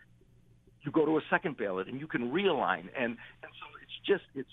you 0.83 0.93
go 0.93 1.07
to 1.07 1.17
a 1.17 1.23
second 1.31 1.57
ballot 1.57 1.89
and 1.89 2.01
you 2.01 2.07
can 2.07 2.31
realign. 2.31 2.89
And, 2.97 3.17
and 3.17 3.17
so 3.43 3.67
it's 3.83 4.07
just, 4.07 4.25
it's 4.35 4.51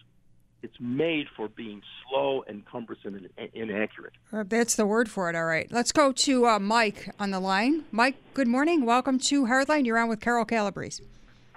it's 0.63 0.79
made 0.79 1.25
for 1.35 1.47
being 1.47 1.81
slow 2.07 2.43
and 2.47 2.63
cumbersome 2.65 3.15
and 3.15 3.49
inaccurate. 3.53 4.13
Uh, 4.31 4.43
that's 4.47 4.75
the 4.75 4.85
word 4.85 5.09
for 5.09 5.29
it. 5.29 5.35
All 5.35 5.45
right. 5.45 5.67
Let's 5.71 5.91
go 5.91 6.11
to 6.11 6.47
uh, 6.47 6.59
Mike 6.59 7.09
on 7.19 7.31
the 7.31 7.39
line. 7.39 7.85
Mike, 7.91 8.15
good 8.33 8.47
morning. 8.47 8.85
Welcome 8.85 9.17
to 9.19 9.45
Hardline. 9.45 9.85
You're 9.85 9.97
on 9.97 10.09
with 10.09 10.21
Carl 10.21 10.45
Calabrese. 10.45 11.03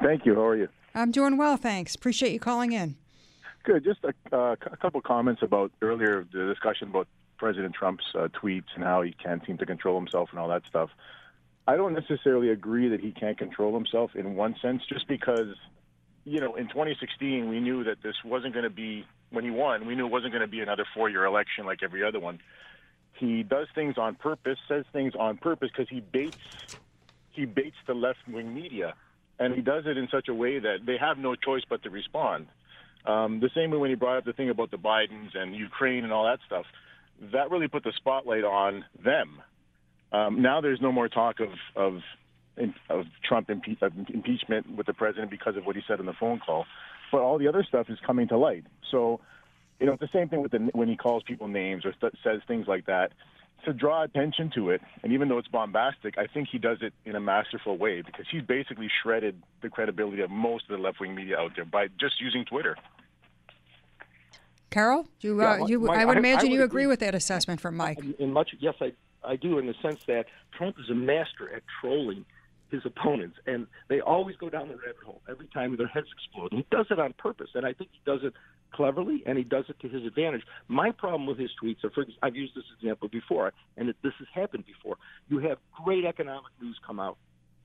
Thank 0.03 0.25
you. 0.27 0.35
How 0.35 0.47
are 0.47 0.57
you? 0.57 0.69
I'm 0.95 1.11
doing 1.11 1.37
well, 1.37 1.57
thanks. 1.57 1.95
Appreciate 1.95 2.33
you 2.33 2.41
calling 2.41 2.73
in. 2.73 2.97
Good. 3.65 3.83
Just 3.83 4.01
a, 4.05 4.13
uh, 4.37 4.57
a 4.71 4.77
couple 4.77 5.01
comments 5.01 5.43
about 5.43 5.73
earlier 5.81 6.27
the 6.31 6.47
discussion 6.47 6.89
about 6.89 7.09
President 7.39 7.75
Trump's 7.75 8.05
uh, 8.15 8.29
tweets 8.29 8.69
and 8.75 8.85
how 8.85 9.01
he 9.01 9.13
can't 9.13 9.45
seem 9.47 9.57
to 9.57 9.65
control 9.67 9.99
himself 9.99 10.29
and 10.31 10.39
all 10.39 10.49
that 10.49 10.67
stuff. 10.67 10.91
I 11.67 11.77
don't 11.77 11.95
necessarily 11.95 12.51
agree 12.51 12.89
that 12.89 13.01
he 13.01 13.11
can't 13.13 13.39
control 13.39 13.73
himself 13.73 14.15
in 14.15 14.35
one 14.35 14.55
sense, 14.61 14.83
just 14.87 15.09
because, 15.09 15.57
you 16.27 16.41
know, 16.41 16.57
in 16.57 16.69
2016 16.69 17.49
we 17.49 17.59
knew 17.59 17.85
that 17.85 18.03
this 18.03 18.17
wasn't 18.23 18.53
going 18.53 18.65
to 18.65 18.71
be 18.71 19.07
when 19.31 19.45
he 19.45 19.51
won. 19.51 19.87
We 19.87 19.95
knew 19.95 20.05
it 20.05 20.13
wasn't 20.13 20.33
going 20.33 20.43
to 20.43 20.51
be 20.51 20.61
another 20.61 20.85
four-year 20.95 21.25
election 21.25 21.65
like 21.65 21.83
every 21.83 22.05
other 22.05 22.21
one. 22.21 22.41
He 23.15 23.43
does 23.43 23.69
things 23.75 23.97
on 23.97 24.15
purpose, 24.15 24.59
says 24.69 24.85
things 24.93 25.15
on 25.19 25.39
purpose 25.39 25.71
because 25.75 25.89
he 25.89 26.01
baits 26.01 26.37
he 27.31 27.47
baits 27.47 27.77
the 27.87 27.95
left-wing 27.95 28.55
media, 28.55 28.95
and 29.39 29.55
he 29.55 29.61
does 29.63 29.87
it 29.87 29.97
in 29.97 30.09
such 30.09 30.29
a 30.29 30.35
way 30.35 30.59
that 30.59 30.85
they 30.85 30.99
have 30.99 31.17
no 31.19 31.35
choice 31.35 31.63
but 31.69 31.83
to 31.83 31.91
respond. 31.91 32.47
Um, 33.07 33.41
the 33.41 33.51
same 33.55 33.71
way 33.71 33.77
when 33.77 33.91
he 33.91 33.97
brought 33.97 34.19
up 34.19 34.25
the 34.25 34.33
thing 34.33 34.51
about 34.51 34.71
the 34.71 34.79
Bidens 34.79 35.35
and 35.35 35.55
Ukraine 35.55 36.05
and 36.05 36.13
all 36.13 36.25
that 36.25 36.39
stuff, 36.47 36.65
that 37.33 37.51
really 37.51 37.69
put 37.69 37.85
the 37.85 37.93
spotlight 37.97 38.45
on 38.45 38.85
them. 39.03 39.41
Um, 40.13 40.43
now 40.43 40.61
there's 40.61 40.81
no 40.81 40.93
more 40.93 41.09
talk 41.09 41.41
of 41.41 41.51
of, 41.77 42.01
of 42.89 43.07
Trump 43.25 43.49
impe- 43.49 43.83
of 43.83 43.93
impeachment 44.13 44.77
with 44.77 44.87
the 44.87 44.95
president 44.95 45.31
because 45.31 45.57
of 45.57 45.67
what 45.67 45.77
he 45.77 45.83
said 45.87 46.01
in 46.01 46.07
the 46.07 46.15
phone 46.19 46.41
call, 46.41 46.67
but 47.11 47.21
all 47.21 47.39
the 47.39 47.49
other 47.49 47.65
stuff 47.69 47.87
is 47.91 47.99
coming 48.07 48.29
to 48.29 48.39
light. 48.39 48.65
So, 48.91 49.21
you 49.81 49.87
know, 49.87 49.93
it's 49.93 50.01
the 50.01 50.09
same 50.13 50.29
thing 50.29 50.41
with 50.41 50.53
the, 50.53 50.59
when 50.73 50.89
he 50.89 50.97
calls 50.97 51.23
people 51.25 51.49
names 51.49 51.85
or 51.85 51.93
st- 51.95 52.15
says 52.23 52.41
things 52.47 52.67
like 52.69 52.87
that 52.87 53.13
to 53.65 53.73
draw 53.73 54.03
attention 54.03 54.51
to 54.55 54.71
it. 54.71 54.81
And 55.03 55.13
even 55.13 55.29
though 55.29 55.39
it's 55.39 55.49
bombastic, 55.49 56.19
I 56.19 56.27
think 56.27 56.49
he 56.51 56.59
does 56.59 56.79
it 56.83 56.93
in 57.05 57.17
a 57.17 57.21
masterful 57.21 57.77
way 57.79 58.03
because 58.03 58.27
he's 58.31 58.43
basically 58.43 58.89
shredded 59.03 59.43
the 59.63 59.69
credibility 59.69 60.23
of 60.23 60.31
most 60.31 60.65
of 60.69 60.77
the 60.77 60.83
left 60.83 61.01
wing 61.01 61.15
media 61.15 61.39
out 61.39 61.53
there 61.57 61.65
by 61.65 61.89
just 61.99 62.21
using 62.21 62.45
Twitter. 62.45 62.77
Carol, 64.71 65.07
you, 65.21 65.41
uh, 65.41 65.59
yeah, 65.59 65.67
you, 65.67 65.89
I 65.89 66.05
would 66.05 66.19
imagine 66.19 66.39
I, 66.39 66.41
I 66.41 66.43
would 66.43 66.53
you 66.53 66.63
agree, 66.65 66.83
agree 66.83 66.87
with 66.89 67.01
that 67.01 67.15
assessment 67.15 67.61
from 67.61 67.77
Mike. 67.77 67.99
In 68.19 68.33
much, 68.33 68.55
yes, 68.59 68.75
I, 68.81 68.93
I 69.25 69.37
do, 69.37 69.59
in 69.59 69.67
the 69.67 69.75
sense 69.81 70.01
that 70.09 70.27
Trump 70.51 70.77
is 70.81 70.91
a 70.91 70.95
master 70.95 71.55
at 71.55 71.63
trolling 71.81 72.25
his 72.71 72.85
opponents, 72.85 73.37
and 73.47 73.69
they 73.89 74.01
always 74.01 74.37
go 74.37 74.51
down 74.51 74.69
the 74.69 74.75
rabbit 74.75 75.05
hole 75.05 75.23
every 75.29 75.47
time 75.47 75.77
their 75.77 75.87
heads 75.87 76.09
explode. 76.13 76.51
And 76.53 76.61
he 76.61 76.67
does 76.77 76.87
it 76.91 76.99
on 76.99 77.13
purpose, 77.13 77.51
and 77.55 77.65
I 77.65 77.73
think 77.73 77.91
he 77.93 78.01
does 78.05 78.21
it 78.25 78.35
cleverly, 78.75 79.23
and 79.27 79.39
he 79.39 79.45
does 79.45 79.65
it 79.69 79.79
to 79.81 79.89
his 79.89 80.05
advantage. 80.05 80.43
My 80.69 80.91
problem 80.91 81.27
with 81.27 81.39
his 81.39 81.51
tweets, 81.63 81.85
are, 81.85 81.91
for, 81.91 82.05
I've 82.23 82.37
used 82.37 82.55
this 82.55 82.65
example 82.79 83.09
before, 83.09 83.53
and 83.77 83.89
it, 83.89 83.97
this 84.03 84.13
has 84.19 84.29
happened 84.35 84.65
before. 84.67 84.97
You 85.29 85.39
have 85.39 85.59
great 85.85 86.05
economic 86.05 86.53
news 86.61 86.79
come 86.87 87.01
out 87.01 87.17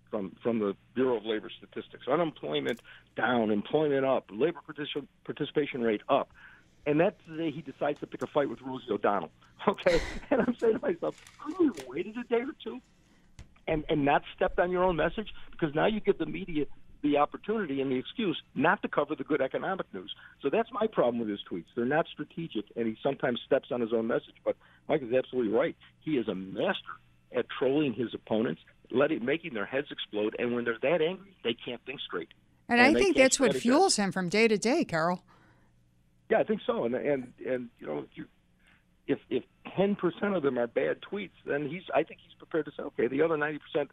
from 0.10 0.36
from 0.42 0.60
the 0.60 0.76
Bureau 0.96 1.18
of 1.18 1.26
Labor 1.26 1.50
Statistics. 1.56 2.08
Unemployment 2.08 2.82
down, 3.16 3.52
employment 3.52 4.06
up, 4.06 4.30
labor 4.32 4.60
participation 5.26 5.82
rate 5.82 6.02
up 6.10 6.30
and 6.86 7.00
that's 7.00 7.20
the 7.28 7.38
day 7.38 7.52
he 7.52 7.62
decides 7.62 8.00
to 8.00 8.08
pick 8.08 8.22
a 8.22 8.28
fight 8.28 8.50
with 8.50 8.62
Rosie 8.62 8.92
O'Donnell. 8.92 9.32
Okay, 9.68 10.00
and 10.32 10.40
I'm 10.40 10.56
saying 10.58 10.76
to 10.76 10.80
myself, 10.80 11.22
couldn't 11.38 11.60
you 11.60 11.74
waited 11.90 12.16
a 12.16 12.24
day 12.24 12.40
or 12.40 12.56
two, 12.64 12.80
and 13.68 13.84
and 13.90 14.06
not 14.06 14.24
stepped 14.34 14.58
on 14.58 14.72
your 14.72 14.86
own 14.86 14.96
message 14.96 15.34
because 15.52 15.76
now 15.76 15.86
you 15.86 16.00
give 16.00 16.18
the 16.18 16.26
media 16.26 16.66
the 17.02 17.18
opportunity 17.18 17.82
and 17.82 17.92
the 17.92 17.96
excuse 17.96 18.42
not 18.56 18.82
to 18.82 18.88
cover 18.88 19.16
the 19.16 19.24
good 19.24 19.42
economic 19.42 19.86
news. 19.94 20.14
So 20.42 20.50
that's 20.50 20.70
my 20.72 20.88
problem 20.88 21.20
with 21.20 21.30
his 21.30 21.40
tweets. 21.50 21.66
They're 21.76 21.86
not 21.86 22.08
strategic, 22.12 22.66
and 22.76 22.88
he 22.88 22.98
sometimes 23.02 23.40
steps 23.46 23.70
on 23.72 23.82
his 23.82 23.94
own 23.94 24.08
message. 24.08 24.36
But 24.44 24.56
Mike 24.88 25.02
is 25.04 25.14
absolutely 25.14 25.54
right. 25.54 25.76
He 26.02 26.18
is 26.18 26.28
a 26.28 26.36
master 26.36 26.98
at 27.36 27.46
trolling 27.58 27.94
his 27.94 28.14
opponents, 28.14 28.62
letting 28.92 29.24
making 29.24 29.54
their 29.54 29.66
heads 29.66 29.88
explode. 29.92 30.36
And 30.40 30.54
when 30.54 30.66
they're 30.66 30.80
that 30.82 31.02
angry, 31.02 31.36
they 31.44 31.54
can't 31.54 31.82
think 31.86 32.00
straight. 32.02 32.30
And, 32.68 32.80
and 32.80 32.96
I 32.96 33.00
think 33.00 33.16
that's 33.16 33.40
what 33.40 33.56
fuels 33.56 33.96
him 33.96 34.12
from 34.12 34.30
day 34.30 34.48
to 34.48 34.58
day, 34.58 34.84
Carol. 34.84 35.24
Yeah, 36.30 36.40
I 36.40 36.44
think 36.44 36.62
so. 36.66 36.84
And 36.86 36.94
and 36.96 37.34
and 37.46 37.70
you 37.80 37.88
know, 37.88 38.06
you, 38.14 38.26
if 39.08 39.20
if 39.30 39.44
ten 39.76 39.96
percent 39.96 40.36
of 40.36 40.44
them 40.44 40.60
are 40.60 40.68
bad 40.68 40.98
tweets, 41.02 41.32
then 41.46 41.68
he's 41.68 41.84
I 41.94 42.04
think 42.04 42.20
he's 42.24 42.38
prepared 42.38 42.66
to 42.66 42.72
say, 42.78 42.84
okay, 42.84 43.08
the 43.08 43.22
other 43.22 43.38
ninety 43.38 43.60
percent 43.60 43.90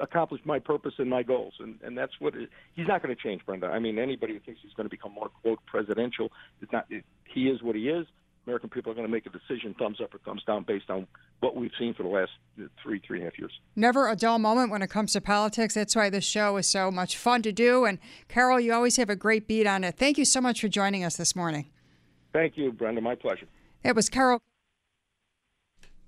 accomplished 0.00 0.46
my 0.46 0.58
purpose 0.58 0.94
and 0.98 1.08
my 1.10 1.22
goals, 1.22 1.54
and 1.60 1.78
and 1.82 1.96
that's 1.96 2.12
what 2.18 2.34
it, 2.34 2.48
he's 2.74 2.86
not 2.86 3.02
going 3.02 3.14
to 3.14 3.20
change, 3.20 3.44
Brenda. 3.44 3.66
I 3.66 3.78
mean, 3.78 3.98
anybody 3.98 4.34
who 4.34 4.40
thinks 4.40 4.60
he's 4.62 4.72
going 4.74 4.86
to 4.86 4.90
become 4.90 5.12
more 5.12 5.30
quote 5.42 5.60
presidential 5.66 6.30
is 6.62 6.68
not. 6.72 6.86
It, 6.90 7.04
he 7.24 7.48
is 7.48 7.62
what 7.62 7.76
he 7.76 7.88
is. 7.88 8.06
American 8.46 8.70
people 8.70 8.90
are 8.90 8.94
going 8.94 9.06
to 9.06 9.12
make 9.12 9.26
a 9.26 9.30
decision, 9.30 9.74
thumbs 9.78 9.98
up 10.02 10.14
or 10.14 10.18
thumbs 10.18 10.42
down, 10.46 10.64
based 10.66 10.88
on 10.88 11.06
what 11.40 11.54
we've 11.54 11.70
seen 11.78 11.92
for 11.92 12.02
the 12.02 12.08
last 12.08 12.30
three, 12.82 12.98
three 13.06 13.18
and 13.18 13.26
a 13.26 13.30
half 13.30 13.38
years. 13.38 13.52
Never 13.76 14.08
a 14.08 14.16
dull 14.16 14.38
moment 14.38 14.70
when 14.70 14.80
it 14.80 14.88
comes 14.88 15.12
to 15.12 15.20
politics. 15.20 15.74
That's 15.74 15.94
why 15.94 16.08
this 16.08 16.24
show 16.24 16.56
is 16.56 16.66
so 16.66 16.90
much 16.90 17.18
fun 17.18 17.42
to 17.42 17.52
do. 17.52 17.84
And 17.84 17.98
Carol, 18.26 18.58
you 18.58 18.72
always 18.72 18.96
have 18.96 19.10
a 19.10 19.16
great 19.16 19.46
beat 19.46 19.66
on 19.66 19.84
it. 19.84 19.96
Thank 19.98 20.16
you 20.16 20.24
so 20.24 20.40
much 20.40 20.62
for 20.62 20.68
joining 20.68 21.04
us 21.04 21.18
this 21.18 21.36
morning. 21.36 21.66
Thank 22.32 22.56
you, 22.56 22.72
Brenda. 22.72 23.02
My 23.02 23.16
pleasure. 23.16 23.46
It 23.84 23.94
was 23.94 24.08
Carol 24.08 24.40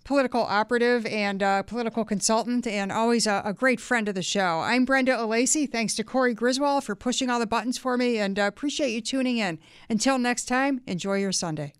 political 0.04 0.42
operative 0.42 1.06
and 1.06 1.42
uh, 1.42 1.62
political 1.62 2.04
consultant, 2.04 2.66
and 2.66 2.90
always 2.90 3.26
a, 3.26 3.42
a, 3.44 3.52
great 3.52 3.80
friend 3.80 4.08
of 4.08 4.14
the 4.14 4.22
show. 4.22 4.60
I'm 4.60 4.84
Brenda 4.84 5.12
Alessi. 5.12 5.70
Thanks 5.70 5.94
to 5.96 6.04
Corey 6.04 6.34
Griswold 6.34 6.84
for 6.84 6.94
pushing 6.94 7.30
all 7.30 7.38
the 7.38 7.46
buttons 7.46 7.78
for 7.78 7.96
me, 7.96 8.18
and 8.18 8.38
uh, 8.38 8.42
appreciate 8.42 8.90
you 8.90 9.00
tuning 9.00 9.38
in. 9.38 9.58
Until 9.88 10.18
next 10.18 10.46
time, 10.46 10.80
enjoy 10.86 11.18
your 11.18 11.32
Sunday. 11.32 11.72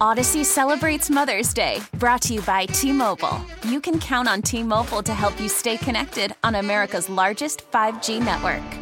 Odyssey 0.00 0.44
celebrates 0.44 1.10
Mother's 1.10 1.54
Day, 1.54 1.80
brought 1.98 2.22
to 2.22 2.34
you 2.34 2.42
by 2.42 2.66
T 2.66 2.92
Mobile. 2.92 3.40
You 3.64 3.80
can 3.80 4.00
count 4.00 4.28
on 4.28 4.42
T 4.42 4.62
Mobile 4.62 5.02
to 5.02 5.14
help 5.14 5.40
you 5.40 5.48
stay 5.48 5.76
connected 5.76 6.34
on 6.42 6.56
America's 6.56 7.08
largest 7.08 7.70
5G 7.70 8.24
network. 8.24 8.79